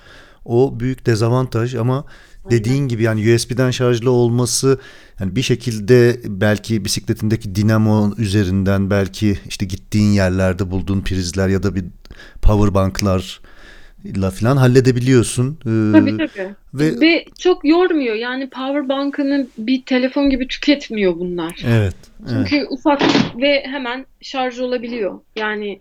O 0.45 0.81
büyük 0.81 1.07
dezavantaj 1.07 1.75
ama 1.75 2.05
dediğin 2.51 2.89
gibi 2.89 3.03
yani 3.03 3.35
USB'den 3.35 3.71
şarjlı 3.71 4.11
olması 4.11 4.79
yani 5.21 5.37
bir 5.37 5.43
şekilde 5.43 6.21
belki 6.25 6.85
bisikletindeki 6.85 7.55
dinamo 7.55 8.15
üzerinden 8.19 8.91
belki 8.91 9.39
işte 9.49 9.67
gittiğin 9.67 10.13
yerlerde 10.13 10.71
bulduğun 10.71 11.01
prizler 11.01 11.49
ya 11.49 11.63
da 11.63 11.75
bir 11.75 11.85
power 12.43 12.75
banklar 12.75 13.41
la 14.17 14.31
falan 14.31 14.57
halledebiliyorsun. 14.57 15.59
Ee, 15.61 15.93
Tabii 15.93 16.17
tabii. 16.17 16.55
ve 16.75 17.01
Ve 17.01 17.25
çok 17.39 17.65
yormuyor. 17.65 18.15
Yani 18.15 18.51
power 18.51 18.89
bankını 18.89 19.47
bir 19.59 19.83
telefon 19.83 20.31
gibi 20.31 20.49
tüketmiyor 20.49 21.19
bunlar. 21.19 21.63
evet, 21.67 21.95
evet. 22.21 22.31
Çünkü 22.31 22.67
ufak 22.71 23.03
ve 23.41 23.65
hemen 23.67 24.07
şarj 24.21 24.59
olabiliyor. 24.59 25.21
Yani 25.37 25.81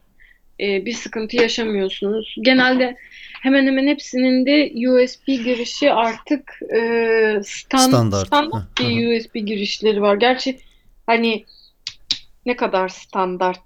e, 0.60 0.86
bir 0.86 0.94
sıkıntı 0.94 1.36
yaşamıyorsunuz. 1.36 2.36
Genelde 2.42 2.96
hemen 3.42 3.66
hemen 3.66 3.88
hepsinin 3.88 4.46
de 4.46 4.72
USB 4.90 5.28
girişi 5.28 5.92
artık 5.92 6.60
e, 6.74 6.78
stan- 7.44 7.88
Standart. 7.88 8.28
standart 8.28 8.80
bir 8.80 9.18
USB 9.20 9.36
girişleri 9.36 10.02
var. 10.02 10.16
Gerçi 10.16 10.60
hani 11.06 11.46
ne 12.46 12.56
kadar 12.56 12.88
standart 12.90 13.60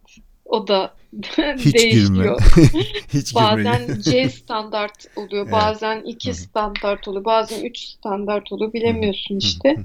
o 0.45 0.67
da 0.67 0.93
Hiç 1.57 1.73
girme. 1.73 1.73
değişiyor. 1.73 2.41
Hiç 3.13 3.33
girme. 3.33 3.45
Bazen 3.65 4.01
C 4.01 4.29
standart 4.29 5.05
oluyor, 5.15 5.43
Evet. 5.43 5.53
bazen 5.53 6.01
2 6.01 6.29
Hı 6.29 6.33
hı. 6.33 6.37
standart 6.37 7.07
oluyor, 7.07 7.25
bazen 7.25 7.63
3 7.63 7.79
standart 7.79 8.51
oluyor. 8.51 8.73
Bilemiyorsun 8.73 9.37
işte. 9.37 9.69
hı. 9.69 9.81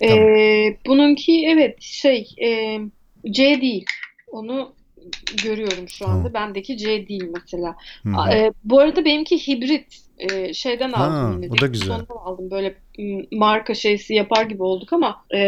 Ee, 0.00 0.08
Tamam. 0.08 0.76
bununki 0.86 1.46
evet 1.48 1.82
şey 1.82 2.28
e, 2.42 2.78
C 3.30 3.60
değil. 3.60 3.84
Onu 4.28 4.74
görüyorum 5.44 5.88
şu 5.88 6.06
anda. 6.08 6.32
Tamam. 6.32 6.34
Bendeki 6.48 6.76
C 6.76 7.08
değil 7.08 7.24
mesela. 7.34 7.76
Hı 8.02 8.08
hı. 8.08 8.16
A- 8.16 8.34
e, 8.34 8.52
bu 8.64 8.80
arada 8.80 9.04
benimki 9.04 9.48
hibrit. 9.48 9.86
E, 10.18 10.54
şeyden 10.54 10.92
Ha, 10.92 11.04
aldım 11.04 11.42
yine. 11.42 11.52
o 11.54 11.60
da 11.60 11.66
güzel. 11.66 11.86
Sonradan 11.86 12.16
aldım. 12.24 12.50
Böyle 12.50 12.74
marka 13.32 13.74
şeysi 13.74 14.14
yapar 14.14 14.44
gibi 14.44 14.62
olduk 14.62 14.92
ama 14.92 15.24
e, 15.34 15.38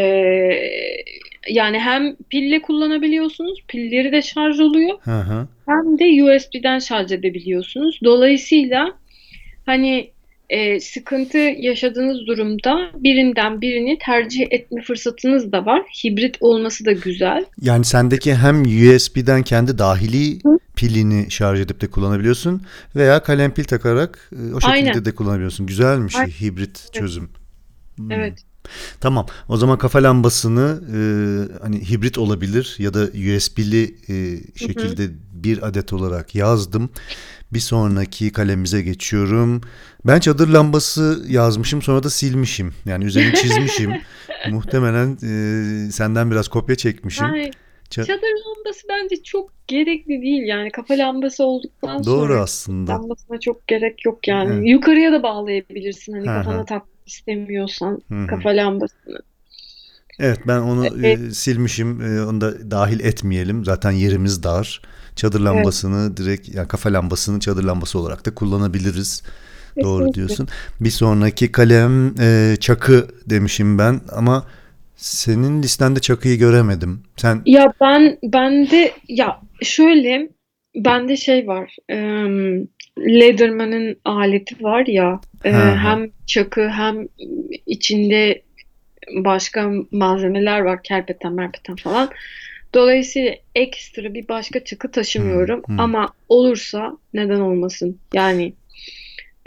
yani 1.49 1.79
hem 1.79 2.15
pille 2.15 2.61
kullanabiliyorsunuz. 2.61 3.59
Pilleri 3.67 4.11
de 4.11 4.21
şarj 4.21 4.59
oluyor. 4.59 4.97
Hı 5.01 5.19
hı. 5.19 5.47
Hem 5.65 5.99
de 5.99 6.23
USB'den 6.23 6.79
şarj 6.79 7.11
edebiliyorsunuz. 7.11 7.99
Dolayısıyla 8.03 8.93
hani 9.65 10.11
e, 10.49 10.79
sıkıntı 10.79 11.37
yaşadığınız 11.37 12.27
durumda 12.27 12.91
birinden 12.95 13.61
birini 13.61 13.97
tercih 13.97 14.47
etme 14.51 14.81
fırsatınız 14.81 15.51
da 15.51 15.65
var. 15.65 15.81
Hibrit 16.03 16.37
olması 16.39 16.85
da 16.85 16.91
güzel. 16.91 17.45
Yani 17.61 17.85
sendeki 17.85 18.35
hem 18.35 18.61
USB'den 18.61 19.43
kendi 19.43 19.77
dahili 19.77 20.39
Hı. 20.43 20.57
pilini 20.75 21.31
şarj 21.31 21.59
edip 21.59 21.81
de 21.81 21.87
kullanabiliyorsun 21.87 22.61
veya 22.95 23.23
kalem 23.23 23.53
pil 23.53 23.63
takarak 23.63 24.29
e, 24.31 24.53
o 24.53 24.61
şekilde 24.61 24.89
Aynen. 24.89 25.05
de 25.05 25.15
kullanabiliyorsun. 25.15 25.65
Güzelmiş 25.65 26.15
Aynen. 26.15 26.29
hibrit 26.29 26.93
çözüm. 26.93 27.29
Hmm. 27.97 28.11
Evet. 28.11 28.33
Tamam. 28.99 29.25
O 29.49 29.57
zaman 29.57 29.77
kafa 29.77 30.03
lambasını 30.03 30.81
e, 30.87 30.99
hani 31.63 31.89
hibrit 31.89 32.17
olabilir 32.17 32.75
ya 32.79 32.93
da 32.93 33.03
USB'li 33.03 33.83
e, 33.83 34.39
şekilde 34.55 35.09
bir 35.43 35.67
adet 35.67 35.93
olarak 35.93 36.35
yazdım. 36.35 36.89
Bir 37.53 37.59
sonraki 37.59 38.31
kalemize 38.31 38.81
geçiyorum. 38.81 39.61
Ben 40.07 40.19
çadır 40.19 40.47
lambası 40.47 41.23
yazmışım 41.27 41.81
sonra 41.81 42.03
da 42.03 42.09
silmişim. 42.09 42.73
Yani 42.85 43.05
üzerini 43.05 43.33
çizmişim. 43.41 43.93
Muhtemelen 44.51 45.17
e, 45.87 45.91
senden 45.91 46.31
biraz 46.31 46.47
kopya 46.47 46.75
çekmişim. 46.75 47.25
Ça- 47.25 47.51
çadır 47.89 48.11
lambası 48.47 48.87
bence 48.89 49.23
çok 49.23 49.51
gerekli 49.67 50.21
değil. 50.21 50.43
Yani 50.43 50.71
kafa 50.71 50.97
lambası 50.97 51.43
olduktan 51.43 52.03
Doğru 52.05 52.27
sonra 52.33 52.41
aslında. 52.41 52.91
lambasına 52.93 53.39
çok 53.39 53.67
gerek 53.67 54.05
yok 54.05 54.27
yani. 54.27 54.53
Evet. 54.53 54.69
Yukarıya 54.69 55.11
da 55.11 55.23
bağlayabilirsin 55.23 56.13
hani 56.13 56.27
Hı 56.27 56.31
hı. 56.31 56.43
kafana 56.43 56.65
tak 56.65 56.83
istemiyorsan 57.05 58.01
Hı 58.09 58.15
hı. 58.23 58.27
kafa 58.27 58.49
lambasını. 58.49 59.19
Evet 60.19 60.39
ben 60.47 60.59
onu 60.59 60.85
e, 60.85 61.07
Evet. 61.09 61.35
silmişim. 61.35 62.01
E, 62.01 62.21
onu 62.25 62.41
da 62.41 62.71
dahil 62.71 62.99
etmeyelim. 62.99 63.65
Zaten 63.65 63.91
yerimiz 63.91 64.43
dar. 64.43 64.81
Çadır 65.15 65.39
lambasını 65.39 66.17
direkt 66.17 66.49
yani 66.55 66.67
kafa 66.67 66.93
lambasını 66.93 67.39
çadır 67.39 67.63
lambası 67.63 67.99
olarak 67.99 68.25
da 68.25 68.35
kullanabiliriz. 68.35 69.23
Doğru 69.81 70.11
Kesinlikle. 70.11 70.13
diyorsun. 70.13 70.47
Bir 70.79 70.89
sonraki 70.89 71.51
kalem 71.51 72.15
e, 72.21 72.55
çakı 72.59 73.07
demişim 73.25 73.77
ben 73.77 74.01
ama 74.11 74.47
senin 74.95 75.63
listende 75.63 75.99
çakıyı 75.99 76.37
göremedim. 76.39 77.03
Sen 77.17 77.41
Ya 77.45 77.73
ben 77.81 78.17
bende 78.23 78.91
ya 79.07 79.41
şöyle 79.61 80.29
bende 80.75 81.17
şey 81.17 81.47
var. 81.47 81.75
em, 81.89 82.67
Leatherman'ın 82.99 83.95
aleti 84.05 84.63
var 84.63 84.85
ya 84.87 85.21
e, 85.45 85.51
ha. 85.51 85.75
hem 85.77 86.11
çakı 86.27 86.69
hem 86.69 87.07
içinde 87.65 88.41
başka 89.15 89.71
malzemeler 89.91 90.59
var. 90.59 90.83
Kerpeten 90.83 91.33
merpeten 91.33 91.75
falan. 91.75 92.09
Dolayısıyla 92.73 93.35
ekstra 93.55 94.13
bir 94.13 94.27
başka 94.27 94.63
çakı 94.63 94.91
taşımıyorum. 94.91 95.63
Hmm, 95.65 95.75
hmm. 95.75 95.79
Ama 95.79 96.13
olursa 96.29 96.97
neden 97.13 97.39
olmasın? 97.39 97.99
Yani 98.13 98.53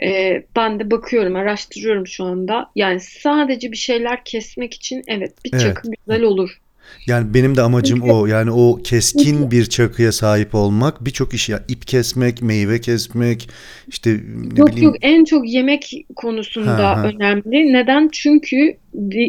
e, 0.02 0.42
ben 0.56 0.80
de 0.80 0.90
bakıyorum, 0.90 1.36
araştırıyorum 1.36 2.06
şu 2.06 2.24
anda. 2.24 2.70
Yani 2.76 3.00
sadece 3.00 3.72
bir 3.72 3.76
şeyler 3.76 4.24
kesmek 4.24 4.74
için 4.74 5.02
evet 5.06 5.44
bir 5.44 5.50
Evet. 5.52 5.62
çakı 5.62 5.88
güzel 6.06 6.22
olur. 6.22 6.60
Yani 7.06 7.34
benim 7.34 7.56
de 7.56 7.62
amacım 7.62 8.02
o. 8.02 8.26
Yani 8.26 8.50
o 8.50 8.80
keskin 8.84 9.50
bir 9.50 9.66
çakıya 9.66 10.12
sahip 10.12 10.54
olmak 10.54 11.04
birçok 11.04 11.34
iş 11.34 11.48
ya 11.48 11.62
ip 11.68 11.86
kesmek, 11.86 12.42
meyve 12.42 12.80
kesmek, 12.80 13.48
işte 13.88 14.10
ne 14.52 14.58
Yok 14.60 14.68
bileyim 14.68 14.84
yok 14.84 14.96
en 15.02 15.24
çok 15.24 15.48
yemek 15.48 16.06
konusunda 16.16 16.90
Ha, 16.90 16.96
ha. 16.96 17.04
önemli. 17.08 17.72
Neden? 17.72 18.08
Çünkü 18.12 18.76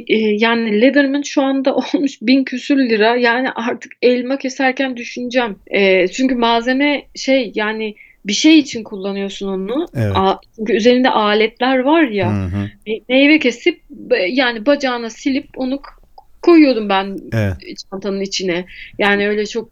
e, 0.08 0.16
yani 0.18 0.82
Leatherman 0.82 1.22
şu 1.22 1.42
anda 1.42 1.76
olmuş 1.94 2.22
bin 2.22 2.44
küsür 2.44 2.78
lira. 2.78 3.16
Yani 3.16 3.50
artık 3.52 3.92
elma 4.02 4.38
keserken 4.38 4.98
düşüneceğim. 4.98 5.56
E, 5.68 6.08
çünkü 6.08 6.36
malzeme 6.36 7.04
şey 7.16 7.52
yani 7.56 7.96
bir 8.26 8.34
şey 8.34 8.60
için 8.60 8.84
kullanıyorsun 8.84 9.48
onu. 9.48 9.88
Evet. 9.96 10.12
A- 10.16 10.40
çünkü 10.56 10.74
üzerinde 10.74 11.10
aletler 11.10 11.80
var 11.80 12.04
ya. 12.04 12.32
Hı 12.32 12.46
hı. 12.46 12.70
Me- 12.88 13.02
Meyve 13.10 13.40
kesip 13.40 13.82
yani 14.30 14.66
bacağına 14.66 15.10
silip 15.10 15.48
onu 15.56 15.80
koyuyordum 16.42 16.90
ben 16.90 17.18
Evet. 17.34 17.58
çantanın 17.92 18.22
içine. 18.22 18.66
Yani 19.00 19.28
öyle 19.28 19.46
çok 19.46 19.70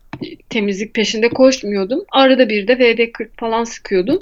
temizlik 0.50 0.94
peşinde 0.94 1.30
koşmuyordum. 1.30 2.04
Arada 2.12 2.50
bir 2.50 2.68
de 2.68 2.74
VD40 2.74 3.28
falan 3.38 3.64
sıkıyordum. 3.64 4.20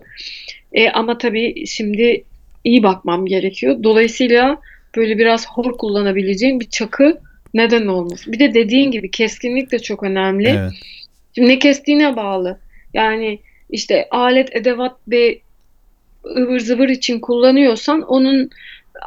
E, 0.74 0.90
ama 0.90 1.18
tabii 1.18 1.68
şimdi 1.68 2.24
iyi 2.64 2.84
bakmam 2.84 3.26
gerekiyor. 3.26 3.84
Dolayısıyla 3.84 4.58
böyle 4.96 5.18
biraz 5.18 5.48
hor 5.48 5.78
kullanabileceğim 5.78 6.60
bir 6.60 6.70
çakı 6.70 7.18
neden 7.54 7.88
olmasın. 7.88 8.34
Bir 8.34 8.40
de 8.40 8.54
dediğin 8.54 8.92
gibi 8.92 9.12
keskinlik 9.12 9.72
de 9.72 9.80
çok 9.80 10.04
önemli. 10.04 10.48
Evet. 10.48 10.72
Şimdi 11.36 11.50
ne 11.50 11.60
kestiğine 11.60 12.16
bağlı. 12.16 12.60
Yani 12.94 13.40
işte 13.70 14.08
alet, 14.12 14.56
edevat 14.56 14.96
ve 15.08 15.40
ıvır 16.26 16.60
zıvır 16.60 16.90
için 16.90 17.20
kullanıyorsan 17.20 18.02
onun 18.02 18.50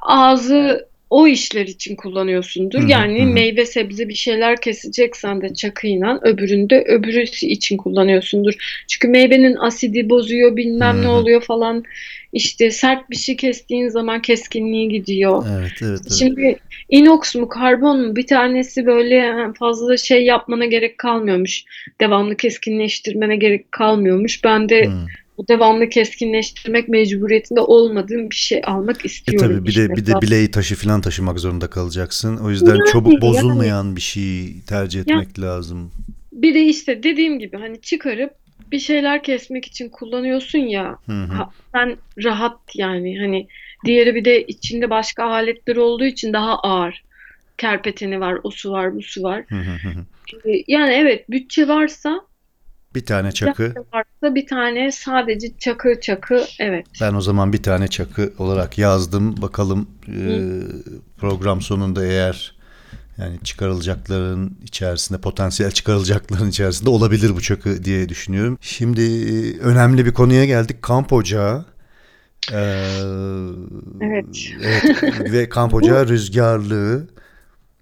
ağzı 0.02 0.88
o 1.10 1.26
işler 1.28 1.66
için 1.66 1.96
kullanıyorsundur. 1.96 2.78
Hı 2.78 2.84
hı, 2.84 2.90
yani 2.90 3.22
hı 3.22 3.26
hı. 3.26 3.32
meyve 3.32 3.66
sebze 3.66 4.08
bir 4.08 4.14
şeyler 4.14 4.60
keseceksen 4.60 5.42
de 5.42 5.54
çakıyla 5.54 6.20
öbüründe 6.22 6.84
öbürü 6.88 7.22
için 7.22 7.76
kullanıyorsundur. 7.76 8.82
Çünkü 8.88 9.08
meyvenin 9.08 9.56
asidi 9.56 10.10
bozuyor 10.10 10.56
bilmem 10.56 10.96
Hı 10.96 11.02
ne 11.02 11.08
oluyor 11.08 11.40
falan. 11.42 11.84
İşte 12.32 12.70
sert 12.70 13.10
bir 13.10 13.16
şey 13.16 13.36
kestiğin 13.36 13.88
zaman 13.88 14.22
keskinliği 14.22 14.88
gidiyor. 14.88 15.46
Evet, 15.58 15.72
evet, 15.82 16.00
evet. 16.02 16.12
Şimdi 16.18 16.56
inox 16.90 17.34
mu 17.34 17.48
karbon 17.48 18.06
mu 18.06 18.16
bir 18.16 18.26
tanesi 18.26 18.86
böyle 18.86 19.34
fazla 19.58 19.96
şey 19.96 20.24
yapmana 20.24 20.64
gerek 20.64 20.98
kalmıyormuş. 20.98 21.64
Devamlı 22.00 22.36
keskinleştirmene 22.36 23.36
gerek 23.36 23.72
kalmıyormuş. 23.72 24.44
Ben 24.44 24.68
de 24.68 24.86
Hı. 24.86 24.92
Devamlı 25.48 25.88
keskinleştirmek 25.88 26.88
mecburiyetinde 26.88 27.60
olmadığım 27.60 28.30
bir 28.30 28.34
şey 28.34 28.62
almak 28.64 29.04
E 29.04 29.08
istiyorum. 29.08 29.48
tabii 29.48 29.64
bir 29.64 29.68
işte. 29.68 29.88
de 29.88 29.96
bir 29.96 30.06
de 30.06 30.22
bileği 30.22 30.50
taşı 30.50 30.74
falan 30.76 31.00
taşımak 31.00 31.38
zorunda 31.40 31.70
kalacaksın. 31.70 32.36
O 32.36 32.50
yüzden 32.50 32.74
Yani, 32.74 32.92
çabuk 32.92 33.12
yani. 33.12 33.20
bozulmayan 33.20 33.96
bir 33.96 34.00
şey 34.00 34.60
tercih 34.68 35.00
etmek 35.00 35.40
lazım. 35.40 35.90
Bir 36.32 36.54
de 36.54 36.62
işte 36.62 37.02
dediğim 37.02 37.38
gibi 37.38 37.56
hani 37.56 37.80
çıkarıp 37.80 38.30
bir 38.72 38.78
şeyler 38.78 39.22
kesmek 39.22 39.64
için 39.64 39.88
kullanıyorsun 39.88 40.58
ya 40.58 40.96
Hı 41.06 41.12
hı. 41.12 41.44
Sen 41.72 41.96
rahat 42.24 42.58
yani 42.74 43.18
hani 43.20 43.46
diğeri 43.84 44.14
bir 44.14 44.24
de 44.24 44.42
içinde 44.46 44.90
başka 44.90 45.24
aletler 45.24 45.76
olduğu 45.76 46.04
için 46.04 46.32
daha 46.32 46.58
ağır. 46.58 47.04
Kerpeteni 47.58 48.20
var, 48.20 48.38
o 48.44 48.50
su 48.50 48.70
var, 48.72 48.94
bu 48.94 49.02
su 49.02 49.22
var. 49.22 49.44
Hı 49.48 49.54
hı 49.54 49.88
hı 49.88 49.88
hı. 49.88 50.04
Ee, 50.50 50.62
Yani 50.68 50.92
evet 50.92 51.30
bütçe 51.30 51.68
varsa 51.68 52.20
Bir 52.96 53.06
tane 53.06 53.32
çakı. 53.32 53.74
varsa 53.94 54.34
bir 54.34 54.46
tane 54.46 54.92
sadece 54.92 55.58
çakı 55.58 56.00
çakı 56.00 56.44
evet. 56.58 56.86
Ben 57.00 57.14
o 57.14 57.20
zaman 57.20 57.52
bir 57.52 57.62
tane 57.62 57.88
çakı 57.88 58.32
olarak 58.38 58.78
yazdım. 58.78 59.42
Bakalım 59.42 59.88
e, 60.08 60.50
program 61.18 61.60
sonunda 61.60 62.06
eğer 62.06 62.56
yani 63.18 63.38
çıkarılacakların 63.44 64.58
içerisinde 64.64 65.20
potansiyel 65.20 65.70
çıkarılacakların 65.70 66.48
içerisinde 66.48 66.90
olabilir 66.90 67.36
bu 67.36 67.40
çakı 67.40 67.84
diye 67.84 68.08
düşünüyorum. 68.08 68.58
Şimdi 68.60 69.02
e, 69.02 69.58
önemli 69.58 70.06
bir 70.06 70.12
konuya 70.12 70.44
geldik. 70.44 70.82
Kamp 70.82 71.12
ocağı. 71.12 71.64
Ee, 72.52 72.56
Evet. 74.00 74.24
evet, 74.62 75.02
ve 75.32 75.48
kamp 75.48 75.74
ocağı 75.74 76.08
rüzgarlığı. 76.08 77.08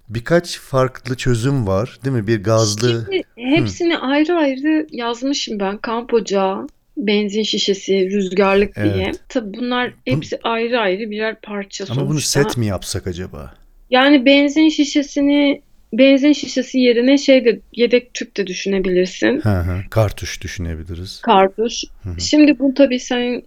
Birkaç 0.08 0.58
farklı 0.58 1.16
çözüm 1.16 1.66
var 1.66 1.98
değil 2.04 2.16
mi? 2.16 2.26
Bir 2.26 2.42
gazlı. 2.42 3.06
Şimdi 3.10 3.22
hepsini 3.36 3.98
ayrı 3.98 4.34
ayrı 4.34 4.86
yazmışım 4.90 5.60
ben. 5.60 5.78
Kamp 5.78 6.14
ocağı, 6.14 6.66
benzin 6.96 7.42
şişesi, 7.42 8.10
rüzgarlık 8.10 8.76
diye. 8.76 8.86
Evet. 8.86 9.20
Tabii 9.28 9.56
bunlar 9.58 9.92
hepsi 10.04 10.38
ayrı 10.42 10.80
ayrı 10.80 11.10
birer 11.10 11.40
parça 11.40 11.84
Ama 11.90 12.00
bunu 12.00 12.08
sonuçta. 12.08 12.42
set 12.42 12.56
mi 12.56 12.66
yapsak 12.66 13.06
acaba? 13.06 13.54
Yani 13.90 14.24
benzin 14.24 14.68
şişesini 14.68 15.62
benzin 15.92 16.32
şişesi 16.32 16.78
yerine 16.78 17.18
şey 17.18 17.44
de 17.44 17.60
yedek 17.72 18.14
tüp 18.14 18.36
de 18.36 18.46
düşünebilirsin. 18.46 19.40
Hı 19.40 19.60
hı. 19.60 19.80
Kartuş 19.90 20.42
düşünebiliriz. 20.42 21.20
Kartuş. 21.20 21.84
Hı 22.02 22.10
hı. 22.10 22.20
Şimdi 22.20 22.58
bu 22.58 22.74
tabii 22.74 23.00
sen 23.00 23.42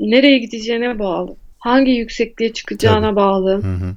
nereye 0.00 0.38
gideceğine 0.38 0.98
bağlı. 0.98 1.36
Hangi 1.58 1.90
yüksekliğe 1.90 2.52
çıkacağına 2.52 3.06
Tabii. 3.06 3.16
bağlı. 3.16 3.62
Hı 3.62 3.74
hı. 3.74 3.94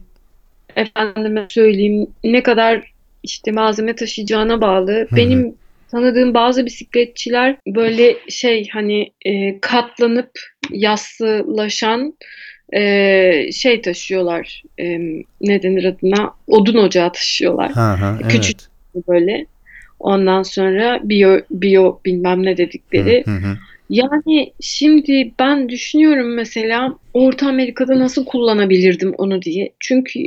Efendime 0.76 1.46
söyleyeyim 1.50 2.08
ne 2.24 2.44
kadar 2.44 2.94
işte 3.24 3.52
malzeme 3.52 3.96
taşıyacağına 3.96 4.62
bağlı. 4.62 5.08
hı. 5.10 5.16
Benim 5.16 5.56
tanıdığım 5.92 6.34
bazı 6.34 6.66
bisikletçiler 6.66 7.56
böyle 7.68 8.18
şey 8.30 8.68
hani 8.70 9.12
e, 9.26 9.60
katlanıp 9.60 10.32
yassılaşan 10.72 12.14
e, 12.76 13.52
şey 13.52 13.82
taşıyorlar. 13.82 14.64
E, 14.80 15.00
ne 15.42 15.64
denir 15.64 15.84
adına? 15.84 16.34
Odun 16.48 16.78
ocağı 16.78 17.12
taşıyorlar. 17.12 17.72
Hı 17.76 17.94
hı, 17.94 18.18
evet. 18.22 18.32
Küçük 18.32 18.58
böyle. 19.08 19.46
Ondan 20.00 20.44
sonra 20.44 21.00
biyo 21.04 21.40
biyo 21.52 21.98
bilmem 22.06 22.44
ne 22.44 22.58
dedikleri. 22.58 23.24
Hı 23.26 23.32
hı. 23.32 23.58
Yani 23.90 24.54
şimdi 24.62 25.32
ben 25.40 25.70
düşünüyorum 25.70 26.34
mesela 26.34 26.96
Orta 27.14 27.48
Amerika'da 27.48 28.00
nasıl 28.00 28.26
kullanabilirdim 28.26 29.14
onu 29.18 29.42
diye. 29.42 29.70
Çünkü 29.80 30.20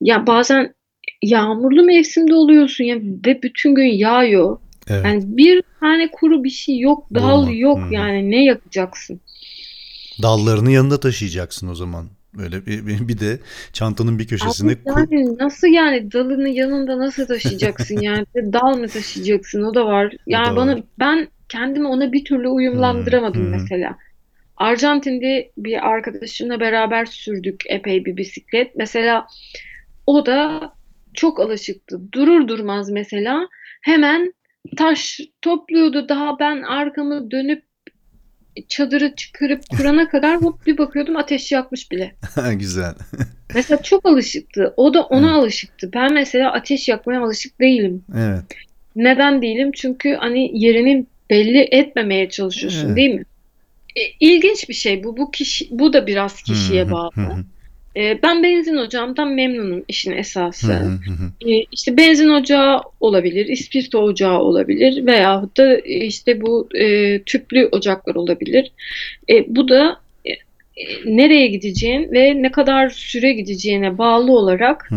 ya 0.00 0.26
bazen 0.26 0.74
yağmurlu 1.22 1.84
mevsimde 1.84 2.34
oluyorsun 2.34 2.84
ya 2.84 2.96
ve 3.26 3.42
bütün 3.42 3.74
gün 3.74 3.84
yağıyor. 3.84 4.58
Evet. 4.88 5.04
Yani 5.04 5.22
bir 5.36 5.62
tane 5.80 6.10
kuru 6.10 6.44
bir 6.44 6.50
şey 6.50 6.78
yok, 6.78 7.06
dal 7.14 7.42
Bulma. 7.42 7.52
yok 7.52 7.78
Hı. 7.78 7.94
yani 7.94 8.30
ne 8.30 8.44
yapacaksın? 8.44 9.20
Dallarını 10.22 10.70
yanında 10.70 11.00
taşıyacaksın 11.00 11.68
o 11.68 11.74
zaman. 11.74 12.08
Böyle 12.34 12.66
bir, 12.66 13.08
bir- 13.08 13.20
de 13.20 13.38
çantanın 13.72 14.18
bir 14.18 14.26
köşesine 14.26 14.72
Abi 14.72 14.78
yani 14.86 15.38
nasıl 15.38 15.66
yani 15.68 16.12
dalını 16.12 16.48
yanında 16.48 16.98
nasıl 16.98 17.26
taşıyacaksın 17.26 17.94
yani 18.00 18.26
dal 18.36 18.76
mı 18.76 18.88
taşıyacaksın 18.88 19.62
o 19.62 19.74
da 19.74 19.86
var. 19.86 20.14
Yani 20.26 20.46
da 20.52 20.56
bana 20.56 20.72
var. 20.76 20.82
ben 20.98 21.28
kendimi 21.48 21.86
ona 21.88 22.12
bir 22.12 22.24
türlü 22.24 22.48
uyumlandıramadım 22.48 23.42
Hı, 23.42 23.46
hı. 23.46 23.50
mesela. 23.50 23.96
Arjantin'de 24.56 25.52
bir 25.58 25.88
arkadaşımla 25.88 26.60
beraber 26.60 27.04
sürdük 27.06 27.62
epey 27.66 28.04
bir 28.04 28.16
bisiklet. 28.16 28.76
Mesela 28.76 29.26
o 30.06 30.26
da 30.26 30.72
çok 31.14 31.40
alışıktı. 31.40 32.00
Durur 32.12 32.48
durmaz 32.48 32.90
mesela 32.90 33.48
hemen 33.82 34.34
taş 34.76 35.20
topluyordu. 35.42 36.08
Daha 36.08 36.38
ben 36.38 36.62
arkamı 36.62 37.30
dönüp 37.30 37.62
çadırı 38.68 39.14
çıkarıp 39.14 39.62
kurana 39.76 40.08
kadar 40.10 40.36
hop 40.42 40.66
bir 40.66 40.78
bakıyordum 40.78 41.16
ateş 41.16 41.52
yakmış 41.52 41.90
bile. 41.90 42.14
güzel. 42.54 42.94
Mesela 43.54 43.82
çok 43.82 44.06
alışıktı. 44.06 44.74
O 44.76 44.94
da 44.94 45.02
ona 45.02 45.26
Evet. 45.26 45.36
alışıktı. 45.36 45.90
Ben 45.94 46.12
mesela 46.12 46.52
ateş 46.52 46.88
yakmaya 46.88 47.20
alışık 47.20 47.60
değilim. 47.60 48.04
Evet. 48.18 48.42
Neden 48.96 49.42
değilim? 49.42 49.70
Çünkü 49.74 50.14
hani 50.14 50.50
yerini 50.64 51.06
belli 51.30 51.58
etmemeye 51.58 52.28
çalışıyorsun, 52.28 52.86
Evet. 52.86 52.96
değil 52.96 53.14
mi? 53.14 53.24
E, 53.96 54.00
ilginç 54.20 54.68
bir 54.68 54.74
şey 54.74 55.04
bu. 55.04 55.16
Bu 55.16 55.30
kişi 55.30 55.66
bu 55.70 55.92
da 55.92 56.06
biraz 56.06 56.42
kişiye 56.42 56.90
bağlı. 56.90 57.10
E, 57.96 58.22
ben 58.22 58.42
benzin 58.42 58.76
ocağımdan 58.76 59.28
memnunum 59.28 59.84
işin 59.88 60.12
esası. 60.12 60.98
E, 61.46 61.64
işte 61.72 61.96
benzin 61.96 62.28
ocağı 62.28 62.80
olabilir, 63.00 63.46
ispirto 63.46 63.98
ocağı 63.98 64.38
olabilir 64.38 65.06
veyahut 65.06 65.56
da 65.56 65.76
e, 65.76 66.04
işte 66.04 66.40
bu 66.40 66.68
e, 66.74 67.18
tüplü 67.22 67.68
ocaklar 67.72 68.14
olabilir. 68.14 68.72
E, 69.30 69.56
bu 69.56 69.68
da 69.68 70.00
e, 70.24 70.30
e, 70.30 70.36
nereye 71.06 71.46
gideceğin 71.46 72.12
ve 72.12 72.42
ne 72.42 72.52
kadar 72.52 72.88
süre 72.88 73.32
gideceğine 73.32 73.98
bağlı 73.98 74.32
olarak 74.32 74.90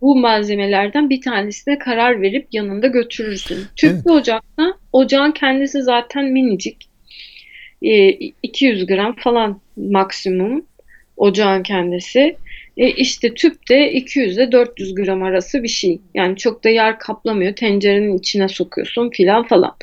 bu 0.00 0.16
malzemelerden 0.16 1.10
bir 1.10 1.20
tanesine 1.20 1.78
karar 1.78 2.22
verip 2.22 2.46
yanında 2.52 2.86
götürürsün. 2.86 3.58
Tüplü 3.76 4.12
ocakta 4.12 4.74
ocağın 4.92 5.32
kendisi 5.32 5.82
zaten 5.82 6.24
minicik. 6.24 6.88
E, 7.82 8.08
200 8.42 8.86
gram 8.86 9.16
falan 9.16 9.60
maksimum 9.76 10.64
ocağın 11.22 11.62
kendisi. 11.62 12.36
E, 12.76 12.90
işte 12.90 13.34
tüp 13.34 13.68
de 13.68 13.92
200 13.92 14.36
ile 14.36 14.52
400 14.52 14.94
gram 14.94 15.22
arası 15.22 15.62
bir 15.62 15.68
şey. 15.68 16.00
Yani 16.14 16.36
çok 16.36 16.64
da 16.64 16.68
yer 16.68 16.98
kaplamıyor. 16.98 17.56
Tencerenin 17.56 18.18
içine 18.18 18.48
sokuyorsun 18.48 19.10
filan 19.10 19.46
falan. 19.46 19.74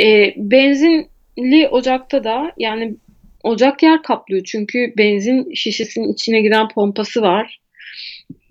E, 0.00 0.34
benzinli 0.36 1.68
ocakta 1.70 2.24
da 2.24 2.52
yani 2.58 2.94
ocak 3.42 3.82
yer 3.82 4.02
kaplıyor. 4.02 4.44
Çünkü 4.44 4.92
benzin 4.98 5.54
şişesinin 5.54 6.12
içine 6.12 6.40
giren 6.40 6.68
pompası 6.68 7.22
var. 7.22 7.60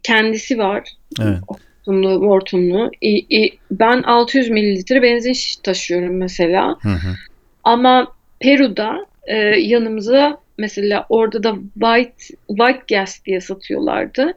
Kendisi 0.04 0.58
var. 0.58 0.90
Evet. 1.22 1.38
Hortumlu, 1.48 2.28
hortumlu. 2.28 2.92
E, 3.02 3.10
e, 3.10 3.50
ben 3.72 4.02
600 4.02 4.50
mililitre 4.50 5.02
benzin 5.02 5.62
taşıyorum 5.64 6.18
mesela. 6.18 6.78
Hı 6.82 6.90
hı. 6.90 7.16
Ama 7.64 8.08
Peru'da 8.40 9.06
e, 9.28 9.36
yanımıza 9.60 10.38
mesela 10.60 11.06
orada 11.10 11.44
da 11.44 11.56
white 11.74 12.36
white 12.48 12.96
gas 12.96 13.26
diye 13.26 13.42
satıyorlardı. 13.42 14.34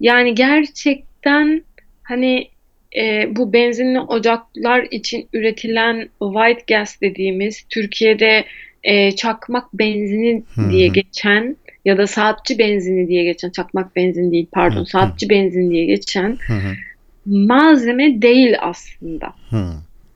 Yani 0.00 0.34
gerçekten 0.34 1.62
hani 2.02 2.48
e, 2.96 3.36
bu 3.36 3.52
benzinli 3.52 4.00
ocaklar 4.00 4.86
için 4.90 5.28
üretilen 5.32 6.08
white 6.18 6.74
gas 6.74 7.00
dediğimiz 7.00 7.64
Türkiye'de 7.68 8.44
e, 8.84 9.12
çakmak 9.12 9.74
benzini 9.74 10.42
diye 10.70 10.88
geçen 10.88 11.56
ya 11.84 11.98
da 11.98 12.06
saatçi 12.06 12.58
benzini 12.58 13.08
diye 13.08 13.24
geçen 13.24 13.50
çakmak 13.50 13.96
benzin 13.96 14.32
değil 14.32 14.46
pardon 14.52 14.80
hı. 14.80 14.86
saatçi 14.86 15.30
benzin 15.30 15.70
diye 15.70 15.84
geçen 15.84 16.38
malzeme 17.26 18.22
değil 18.22 18.56
aslında. 18.60 19.34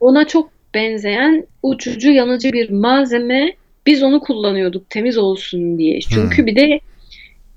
Ona 0.00 0.26
çok 0.26 0.50
benzeyen 0.74 1.46
uçucu 1.62 2.10
yanıcı 2.10 2.52
bir 2.52 2.70
malzeme. 2.70 3.52
Biz 3.86 4.02
onu 4.02 4.20
kullanıyorduk 4.20 4.90
temiz 4.90 5.18
olsun 5.18 5.78
diye. 5.78 6.00
Çünkü 6.00 6.38
Hmm. 6.38 6.46
bir 6.46 6.56
de 6.56 6.80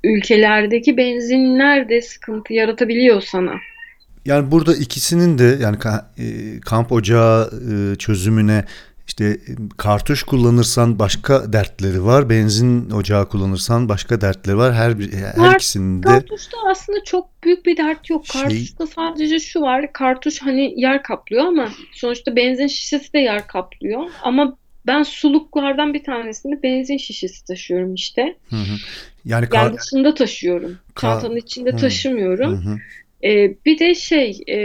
ülkelerdeki 0.03 0.97
benzinler 0.97 1.89
de 1.89 2.01
sıkıntı 2.01 2.53
yaratabiliyor 2.53 3.21
sana. 3.21 3.53
Yani 4.25 4.51
burada 4.51 4.75
ikisinin 4.75 5.37
de 5.37 5.57
yani 5.61 5.77
e, 6.19 6.25
kamp 6.59 6.91
ocağı 6.91 7.51
e, 7.71 7.95
çözümüne 7.95 8.65
işte 9.07 9.25
e, 9.25 9.51
kartuş 9.77 10.23
kullanırsan 10.23 10.99
başka 10.99 11.53
dertleri 11.53 12.03
var. 12.03 12.29
Benzin 12.29 12.89
ocağı 12.89 13.29
kullanırsan 13.29 13.89
başka 13.89 14.21
dertleri 14.21 14.57
var. 14.57 14.73
Her 14.73 14.99
bir 14.99 15.13
her 15.13 15.37
Var. 15.37 15.55
ikisinin 15.55 16.03
de 16.03 16.07
Kartuşta 16.07 16.57
aslında 16.71 17.03
çok 17.03 17.43
büyük 17.43 17.65
bir 17.65 17.77
dert 17.77 18.09
yok. 18.09 18.25
Şey- 18.27 18.41
Kartuşta 18.41 18.87
sadece 18.87 19.39
şu 19.39 19.61
var. 19.61 19.93
Kartuş 19.93 20.41
hani 20.41 20.73
yer 20.81 21.03
kaplıyor 21.03 21.45
ama 21.45 21.69
sonuçta 21.93 22.35
benzin 22.35 22.67
şişesi 22.67 23.13
de 23.13 23.19
yer 23.19 23.47
kaplıyor. 23.47 24.03
Ama 24.23 24.57
ben 24.87 25.03
suluklardan 25.03 25.93
bir 25.93 26.03
tanesini 26.03 26.63
benzin 26.63 26.97
şişesi 26.97 27.45
taşıyorum 27.45 27.93
işte. 27.93 28.35
Hı 28.49 28.55
hı. 28.55 28.75
Yani 29.25 29.49
kar- 29.49 29.63
Yani 29.63 29.77
dışında 29.77 30.13
taşıyorum. 30.13 30.77
Ka- 30.95 31.01
Çantanın 31.01 31.35
içinde 31.35 31.71
Hı. 31.71 31.77
taşımıyorum. 31.77 32.65
Hı 32.65 32.69
hı. 32.69 32.77
Ee, 33.23 33.55
bir 33.65 33.79
de 33.79 33.95
şey 33.95 34.41
e, 34.49 34.57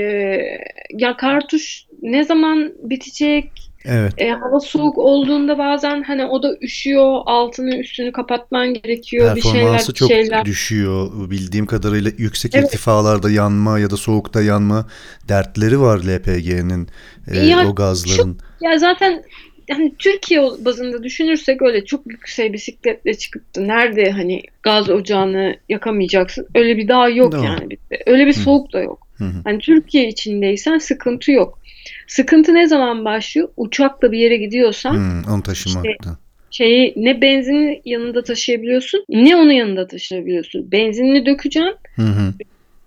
ya 0.99 1.16
kartuş 1.16 1.85
ne 2.03 2.25
zaman 2.25 2.73
bitecek? 2.83 3.51
Evet. 3.85 4.12
E, 4.18 4.31
hava 4.31 4.61
soğuk 4.61 4.99
olduğunda 4.99 5.59
bazen 5.59 6.03
hani 6.03 6.25
o 6.25 6.43
da 6.43 6.57
üşüyor. 6.62 7.20
Altını 7.27 7.77
üstünü 7.77 8.12
kapatman 8.12 8.75
gerekiyor. 8.75 9.37
Bir 9.37 9.41
şeyler 9.41 9.55
Performansı 9.61 9.93
bir 9.93 9.97
çok 9.97 10.09
şeyler. 10.09 10.45
düşüyor. 10.45 11.31
Bildiğim 11.31 11.66
kadarıyla 11.66 12.11
yüksek 12.18 12.55
Evet. 12.55 12.66
irtifalarda 12.68 13.31
yanma 13.31 13.79
ya 13.79 13.91
da 13.91 13.97
soğukta 13.97 14.43
yanma 14.43 14.87
dertleri 15.29 15.81
var 15.81 15.99
LPG'nin, 16.07 16.89
e, 17.33 17.39
Ya 17.47 17.68
o 17.68 17.75
gazların. 17.75 18.39
Ya 18.61 18.79
zaten 18.79 19.23
hani 19.71 19.93
Türkiye 19.99 20.41
bazında 20.41 21.03
düşünürsek 21.03 21.63
öyle 21.63 21.85
çok 21.85 22.07
yüksek 22.07 22.53
bisikletle 22.53 23.15
çıkıp 23.15 23.57
da 23.57 23.61
nerede 23.61 24.11
hani 24.11 24.43
gaz 24.63 24.91
ocağını 24.91 25.57
yakamayacaksın. 25.69 26.47
Öyle 26.55 26.77
bir 26.77 26.89
dağ 26.89 27.09
yok 27.09 27.33
Doğru. 27.33 27.45
yani 27.45 27.71
bizde. 27.71 28.03
Öyle 28.07 28.27
bir 28.27 28.35
Hı. 28.37 28.41
soğuk 28.41 28.73
da 28.73 28.81
yok. 28.81 29.09
Hı. 29.19 29.25
Hani 29.45 29.59
Türkiye 29.59 30.09
içindeysen 30.09 30.79
sıkıntı 30.79 31.33
yok. 31.33 31.59
Sıkıntı 32.07 32.55
ne 32.55 32.67
zaman 32.67 33.05
başlıyor? 33.05 33.49
Uçakla 33.57 34.13
bir 34.13 34.19
yere 34.19 34.37
gidiyorsan 34.37 34.95
Hı, 34.95 35.33
onu 35.35 35.43
taşımakta. 35.43 36.19
şeyi 36.51 36.93
ne 36.97 37.21
benzinini 37.23 37.83
yanında 37.85 38.23
taşıyabiliyorsun 38.23 39.05
ne 39.09 39.37
onu 39.37 39.53
yanında 39.53 39.87
taşıyabiliyorsun. 39.87 40.73
Benzinini 40.73 41.27
dökeceksin. 41.27 41.75
Hı 41.97 42.03
hı. 42.03 42.33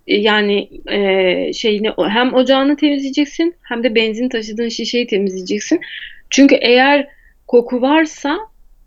E, 0.08 0.16
Yani 0.18 0.70
e, 0.92 1.54
şeyini 1.54 1.92
hem 2.10 2.34
ocağını 2.34 2.76
temizleyeceksin 2.78 3.56
hem 3.62 3.84
de 3.84 3.96
benzin 3.96 4.30
taşıdığın 4.30 4.70
şişeyi 4.70 5.08
temizleyeceksin. 5.08 5.80
Çünkü 6.30 6.56
eğer 6.56 7.08
koku 7.48 7.82
varsa 7.82 8.38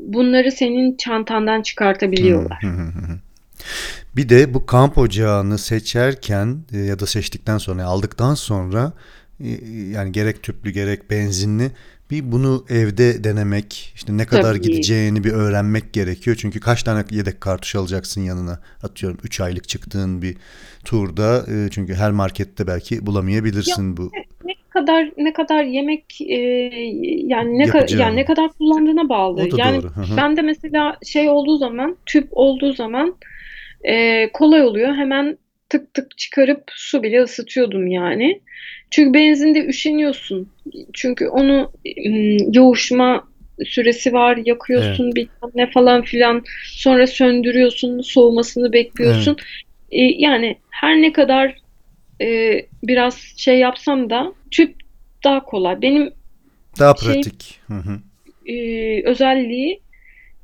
bunları 0.00 0.52
senin 0.52 0.96
çantandan 0.96 1.62
çıkartabiliyorlar. 1.62 2.62
Bir 4.16 4.28
de 4.28 4.54
bu 4.54 4.66
kamp 4.66 4.98
ocağını 4.98 5.58
seçerken 5.58 6.58
e, 6.72 6.78
ya 6.78 6.98
da 6.98 7.06
seçtikten 7.06 7.58
sonra 7.58 7.84
aldıktan 7.84 8.34
sonra 8.34 8.92
e, 9.40 9.48
yani 9.90 10.12
gerek 10.12 10.42
tüplü 10.42 10.70
gerek 10.70 11.10
benzinli 11.10 11.70
bir 12.10 12.32
bunu 12.32 12.64
evde 12.68 13.24
denemek 13.24 13.92
işte 13.94 14.16
ne 14.16 14.26
kadar 14.26 14.54
Tabii. 14.54 14.60
gideceğini 14.60 15.24
bir 15.24 15.32
öğrenmek 15.32 15.92
gerekiyor. 15.92 16.36
Çünkü 16.40 16.60
kaç 16.60 16.82
tane 16.82 17.04
yedek 17.10 17.40
kartuş 17.40 17.76
alacaksın 17.76 18.20
yanına 18.20 18.60
atıyorum 18.82 19.18
3 19.22 19.40
aylık 19.40 19.68
çıktığın 19.68 20.22
bir 20.22 20.36
turda 20.84 21.46
e, 21.52 21.68
çünkü 21.70 21.94
her 21.94 22.10
markette 22.10 22.66
belki 22.66 23.06
bulamayabilirsin 23.06 23.96
bu. 23.96 24.10
Ne 24.44 24.54
kadar 24.80 25.10
ne 25.16 25.32
kadar 25.32 25.64
yemek 25.64 26.20
e, 26.20 26.36
yani 27.26 27.58
ne 27.58 27.66
Yapacağını. 27.66 28.02
yani 28.02 28.16
ne 28.16 28.24
kadar 28.24 28.48
kullandığına 28.52 29.08
bağlı. 29.08 29.42
O 29.42 29.50
da 29.50 29.56
Yani 29.58 29.82
doğru. 29.82 29.90
Hı 29.90 30.00
hı. 30.00 30.16
ben 30.16 30.36
de 30.36 30.42
mesela 30.42 30.96
şey 31.06 31.28
olduğu 31.28 31.58
zaman 31.58 31.96
tüp 32.06 32.28
olduğu 32.30 32.72
zaman 32.72 33.16
e, 33.84 34.28
kolay 34.32 34.62
oluyor. 34.62 34.94
Hemen 34.94 35.38
tık 35.68 35.94
tık 35.94 36.18
çıkarıp 36.18 36.62
su 36.68 37.02
bile 37.02 37.22
ısıtıyordum 37.22 37.86
yani. 37.86 38.40
Çünkü 38.90 39.14
benzinde 39.14 39.66
üşeniyorsun. 39.66 40.48
Çünkü 40.94 41.28
onu 41.28 41.72
yoğuşma 42.52 43.28
süresi 43.66 44.12
var. 44.12 44.38
Yakıyorsun 44.44 45.14
bir 45.14 45.28
ne 45.54 45.70
falan 45.70 46.02
filan. 46.02 46.42
Sonra 46.64 47.06
söndürüyorsun. 47.06 48.00
Soğumasını 48.00 48.72
bekliyorsun. 48.72 49.36
E, 49.90 50.02
yani 50.02 50.56
her 50.70 51.02
ne 51.02 51.12
kadar 51.12 51.54
e, 52.22 52.60
biraz 52.82 53.34
şey 53.36 53.58
yapsam 53.58 54.10
da 54.10 54.32
tüp 54.50 54.74
daha 55.24 55.44
kolay. 55.44 55.82
Benim 55.82 56.12
Daha 56.78 56.94
şey- 56.96 57.14
pratik. 57.14 57.60
Hı 57.66 57.74
hı. 57.74 57.98
e, 58.52 59.02
özelliği 59.04 59.80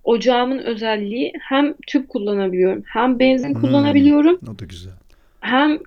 ocağımın 0.05 0.59
özelliği 0.59 1.33
hem 1.41 1.75
tüp 1.87 2.09
kullanabiliyorum 2.09 2.83
hem 2.87 3.19
benzin 3.19 3.55
Hmm. 3.55 3.61
kullanabiliyorum 3.61 4.41
O 4.55 4.59
da 4.59 4.65
güzel. 4.65 4.93
hem 5.41 5.79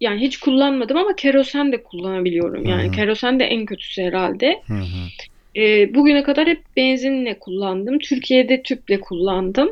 yani 0.00 0.20
hiç 0.20 0.36
kullanmadım 0.38 0.96
ama 0.96 1.16
kerosen 1.16 1.72
de 1.72 1.82
kullanabiliyorum. 1.82 2.66
Yani 2.66 2.88
hı. 2.88 2.90
kerosen 2.92 3.40
de 3.40 3.44
en 3.44 3.66
kötüsü 3.66 4.02
herhalde. 4.02 4.62
Hı 4.66 4.74
hı. 4.74 5.08
E, 5.56 5.94
bugüne 5.94 6.22
kadar 6.22 6.46
hep 6.48 6.62
benzinle 6.76 7.38
kullandım. 7.38 7.98
Türkiye'de 7.98 8.62
tüple 8.62 9.00
kullandım. 9.00 9.70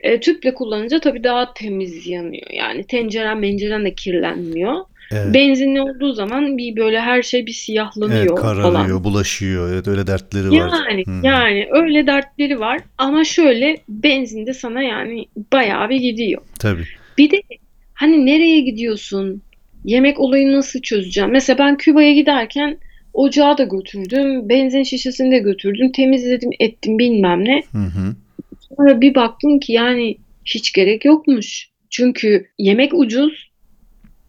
E, 0.00 0.20
tüple 0.20 0.54
kullanınca 0.54 1.00
tabii 1.00 1.24
daha 1.24 1.54
temiz 1.54 2.06
yanıyor. 2.06 2.50
Yani 2.50 2.84
tenceren 2.86 3.38
menceren 3.38 3.84
de 3.84 3.94
kirlenmiyor. 3.94 4.84
Evet. 5.12 5.34
Benzinli 5.34 5.80
olduğu 5.80 6.12
zaman 6.12 6.58
bir 6.58 6.76
böyle 6.76 7.00
her 7.00 7.22
şey 7.22 7.46
bir 7.46 7.52
siyahlanıyor 7.52 8.20
Evet, 8.20 8.34
kararıyor, 8.34 8.72
falan. 8.72 9.04
bulaşıyor. 9.04 9.72
Evet, 9.72 9.88
öyle 9.88 10.06
dertleri 10.06 10.50
var. 10.50 10.72
Yani 10.88 11.04
Hı. 11.06 11.26
yani 11.26 11.68
öyle 11.70 12.06
dertleri 12.06 12.60
var 12.60 12.80
ama 12.98 13.24
şöyle 13.24 13.76
benzinde 13.88 14.54
sana 14.54 14.82
yani 14.82 15.26
bayağı 15.52 15.90
bir 15.90 15.96
gidiyor. 15.96 16.42
Tabii. 16.58 16.84
Bir 17.18 17.30
de 17.30 17.42
hani 17.94 18.26
nereye 18.26 18.60
gidiyorsun? 18.60 19.42
Yemek 19.84 20.20
olayını 20.20 20.56
nasıl 20.56 20.80
çözeceğim? 20.80 21.30
Mesela 21.30 21.58
ben 21.58 21.76
Küba'ya 21.76 22.12
giderken 22.12 22.78
ocağı 23.12 23.58
da 23.58 23.64
götürdüm, 23.64 24.48
benzin 24.48 24.82
şişesini 24.82 25.30
de 25.30 25.38
götürdüm, 25.38 25.92
temizledim, 25.92 26.50
ettim 26.60 26.98
bilmem 26.98 27.44
ne. 27.44 27.62
Hı 27.72 27.78
hı. 27.78 28.14
Sonra 28.60 29.00
bir 29.00 29.14
baktım 29.14 29.58
ki 29.60 29.72
yani 29.72 30.16
hiç 30.44 30.72
gerek 30.72 31.04
yokmuş. 31.04 31.68
Çünkü 31.90 32.46
yemek 32.58 32.94
ucuz. 32.94 33.45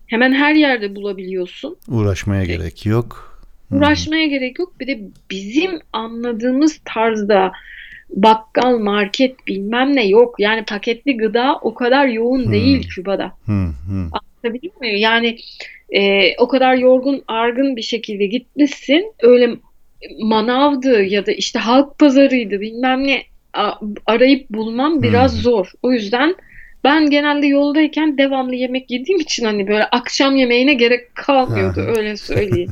Hemen 0.08 0.34
her 0.34 0.56
yerde 0.56 0.96
bulabiliyorsun. 0.96 1.78
Uğraşmaya 1.88 2.44
gerek 2.46 2.86
yok. 2.86 3.40
Uğraşmaya 3.72 4.28
gerek 4.28 4.60
yok. 4.60 4.80
Bir 4.80 4.88
de 4.88 5.00
bizim 5.32 5.80
anladığımız 5.94 6.80
tarzda 6.86 7.52
bakkal, 8.10 8.78
market 8.80 9.48
bilmem 9.48 9.96
ne 9.96 10.08
yok. 10.08 10.36
Yani 10.40 10.66
paketli 10.66 11.18
gıda 11.18 11.60
o 11.62 11.74
kadar 11.74 12.08
yoğun 12.08 12.46
Hmm. 12.46 12.52
değil 12.52 12.88
Küba'da. 12.90 13.32
Hı 13.46 13.52
hı. 13.52 14.10
Anlatabiliyor 14.12 14.74
muyum? 14.80 14.98
Yani 14.98 15.38
e, 15.90 16.32
o 16.38 16.48
kadar 16.48 16.76
yorgun, 16.76 17.24
argın 17.28 17.76
bir 17.76 17.82
şekilde 17.82 18.26
gitmişsin. 18.26 19.14
Öyle 19.22 19.50
manavdı 20.20 21.04
ya 21.04 21.26
da 21.26 21.32
işte 21.32 21.60
halk 21.60 22.00
pazarıydı 22.00 22.62
bilmem 22.62 23.08
ne 23.08 23.24
arayıp 24.06 24.50
bulmam 24.50 25.04
biraz 25.04 25.34
Hmm. 25.34 25.42
zor. 25.42 25.72
O 25.84 25.92
yüzden 25.92 26.36
ben 26.84 27.10
genelde 27.10 27.48
yoldayken 27.48 28.18
devamlı 28.18 28.56
yemek 28.56 28.92
yediğim 28.92 29.20
için 29.20 29.46
hani 29.46 29.68
böyle 29.68 29.84
akşam 29.86 30.36
yemeğine 30.36 30.74
gerek 30.74 31.16
kalmıyordu 31.16 31.80
öyle 31.98 32.18
söyleyeyim. 32.18 32.72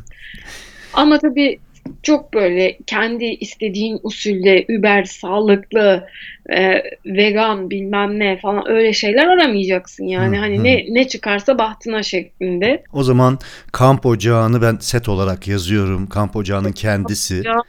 Ama 0.94 1.18
tabii 1.18 1.58
çok 2.02 2.34
böyle 2.34 2.78
kendi 2.86 3.24
istediğin 3.24 4.00
usulle 4.02 4.64
über 4.68 5.04
sağlıklı 5.04 6.06
e, 6.50 6.82
vegan 7.06 7.70
bilmem 7.70 8.18
ne 8.18 8.38
falan 8.38 8.68
öyle 8.70 8.92
şeyler 8.92 9.26
aramayacaksın 9.26 10.04
yani 10.04 10.36
Hı 10.36 10.40
hani 10.40 10.58
hı. 10.58 10.64
ne 10.64 10.84
ne 10.88 11.08
çıkarsa 11.08 11.58
bahtına 11.58 12.02
şeklinde. 12.02 12.82
O 12.92 13.02
zaman 13.02 13.38
kamp 13.72 14.06
ocağını 14.06 14.62
ben 14.62 14.76
set 14.80 15.08
olarak 15.08 15.48
yazıyorum. 15.48 16.06
Kamp 16.06 16.36
ocağının 16.36 16.72
kendisi. 16.72 17.40
ocağı- 17.40 17.62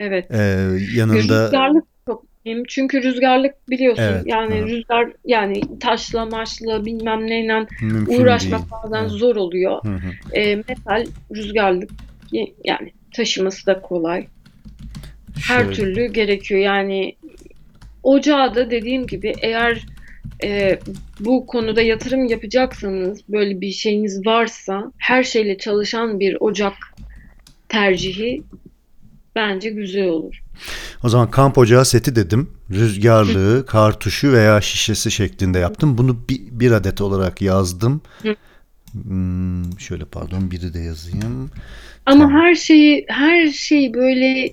Evet. 0.00 0.30
Ee, 0.30 0.68
yanında 0.94 1.44
Rüzgarlık 1.44 1.84
mühim. 2.46 2.64
Çünkü 2.68 3.02
rüzgarlık 3.02 3.70
biliyorsun 3.70 4.02
Evet, 4.02 4.22
yani 4.26 4.60
hı. 4.60 4.66
rüzgar 4.66 5.08
yani 5.24 5.60
taşla 5.80 6.26
maşla 6.26 6.84
bilmem 6.86 7.26
neyle 7.26 7.66
mümkün 7.82 8.20
uğraşmak 8.20 8.60
değil. 8.60 8.70
bazen 8.84 9.00
Evet. 9.00 9.10
zor 9.10 9.36
oluyor. 9.36 9.84
Hı 9.84 9.94
hı. 9.94 10.36
E, 10.36 10.56
metal 10.56 11.06
rüzgarlık 11.34 11.90
yani 12.64 12.92
taşıması 13.14 13.66
da 13.66 13.80
kolay. 13.80 14.26
Her 15.48 15.60
Şöyle. 15.60 15.72
türlü 15.72 16.06
gerekiyor. 16.12 16.60
Yani 16.60 17.16
ocağı 18.02 18.54
da 18.54 18.70
dediğim 18.70 19.06
gibi 19.06 19.32
eğer 19.42 19.86
e, 20.44 20.78
bu 21.20 21.46
konuda 21.46 21.82
yatırım 21.82 22.26
yapacaksanız 22.26 23.20
böyle 23.28 23.60
bir 23.60 23.70
şeyiniz 23.70 24.26
varsa 24.26 24.92
her 24.98 25.22
şeyle 25.24 25.58
çalışan 25.58 26.20
bir 26.20 26.36
ocak 26.40 26.74
tercihi 27.68 28.42
bence 29.36 29.70
güzel 29.70 30.08
olur. 30.08 30.42
O 31.04 31.08
zaman 31.08 31.30
kamp 31.30 31.58
ocağı 31.58 31.84
seti 31.84 32.16
dedim. 32.16 32.50
Rüzgarlığı, 32.70 33.66
kartuşu 33.66 34.32
veya 34.32 34.60
şişesi 34.60 35.10
şeklinde 35.10 35.58
yaptım. 35.58 35.98
Bunu 35.98 36.16
bir, 36.28 36.40
bir 36.50 36.70
adet 36.70 37.00
olarak 37.00 37.42
yazdım. 37.42 38.00
Hı. 38.22 38.34
Hmm, 38.92 39.80
şöyle 39.80 40.04
pardon 40.04 40.50
biri 40.50 40.74
de 40.74 40.78
yazayım. 40.78 41.50
Ama 42.06 42.24
Tamam. 42.24 42.40
her 42.40 42.54
şeyi 42.54 43.04
her 43.08 43.48
şeyi 43.48 43.94
böyle 43.94 44.52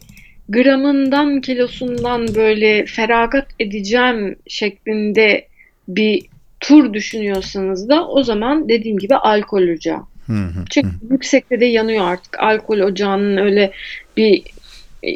gramından 0.49 1.41
kilosundan 1.41 2.35
böyle 2.35 2.85
feragat 2.85 3.47
edeceğim 3.59 4.35
şeklinde 4.47 5.47
bir 5.87 6.25
tur 6.59 6.93
düşünüyorsanız 6.93 7.89
da 7.89 8.07
o 8.07 8.23
zaman 8.23 8.69
dediğim 8.69 8.97
gibi 8.97 9.15
alkol 9.15 9.63
ocağı. 9.63 10.01
Hı 10.27 10.33
hı, 10.33 10.65
Çünkü 10.69 10.89
yüksekte 11.11 11.59
de 11.59 11.65
yanıyor 11.65 12.05
artık. 12.05 12.39
Alkol 12.39 12.79
ocağının 12.79 13.37
öyle 13.37 13.71
bir 14.17 14.43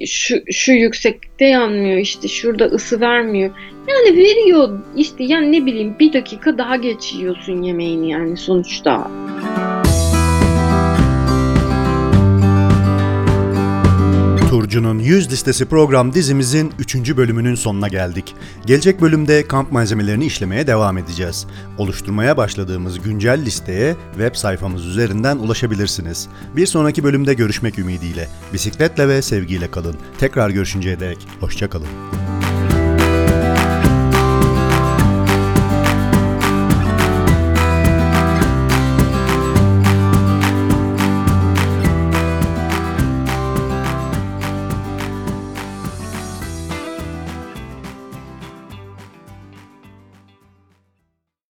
şu, 0.05 0.35
şu 0.51 0.71
yükseklikte 0.71 1.45
yanmıyor 1.45 1.97
işte 1.97 2.27
şurada 2.27 2.65
ısı 2.65 3.01
vermiyor. 3.01 3.51
Yani 3.88 4.17
veriyor 4.17 4.79
işte 4.95 5.23
yani 5.23 5.51
ne 5.51 5.65
bileyim 5.65 5.95
bir 5.99 6.13
dakika 6.13 6.57
daha 6.57 6.75
geç 6.75 7.13
yiyorsun 7.13 7.61
yemeğini 7.61 8.09
yani 8.09 8.38
sonuçta. 8.38 9.11
Turcu'nun 14.68 14.99
100 14.99 15.32
listesi 15.32 15.65
program 15.65 16.13
dizimizin 16.13 16.74
3. 16.80 17.18
bölümünün 17.18 17.55
sonuna 17.55 17.88
geldik. 17.88 18.36
Gelecek 18.65 19.01
bölümde 19.01 19.47
kamp 19.47 19.72
malzemelerini 19.72 20.26
işlemeye 20.26 20.68
devam 20.68 20.97
edeceğiz. 20.97 21.47
Oluşturmaya 21.78 22.38
başladığımız 22.38 23.01
güncel 23.01 23.45
listeye 23.45 23.95
web 24.11 24.36
sayfamız 24.36 24.86
üzerinden 24.86 25.38
ulaşabilirsiniz. 25.38 26.28
Bir 26.55 26.65
sonraki 26.65 27.03
bölümde 27.03 27.34
görüşmek 27.34 27.80
ümidiyle. 27.80 28.28
Bisikletle 28.53 29.07
ve 29.07 29.22
sevgiyle 29.22 29.72
kalın. 29.72 29.95
Tekrar 30.18 30.49
görüşünceye 30.49 30.99
dek 30.99 31.28
hoşçakalın. 31.39 32.36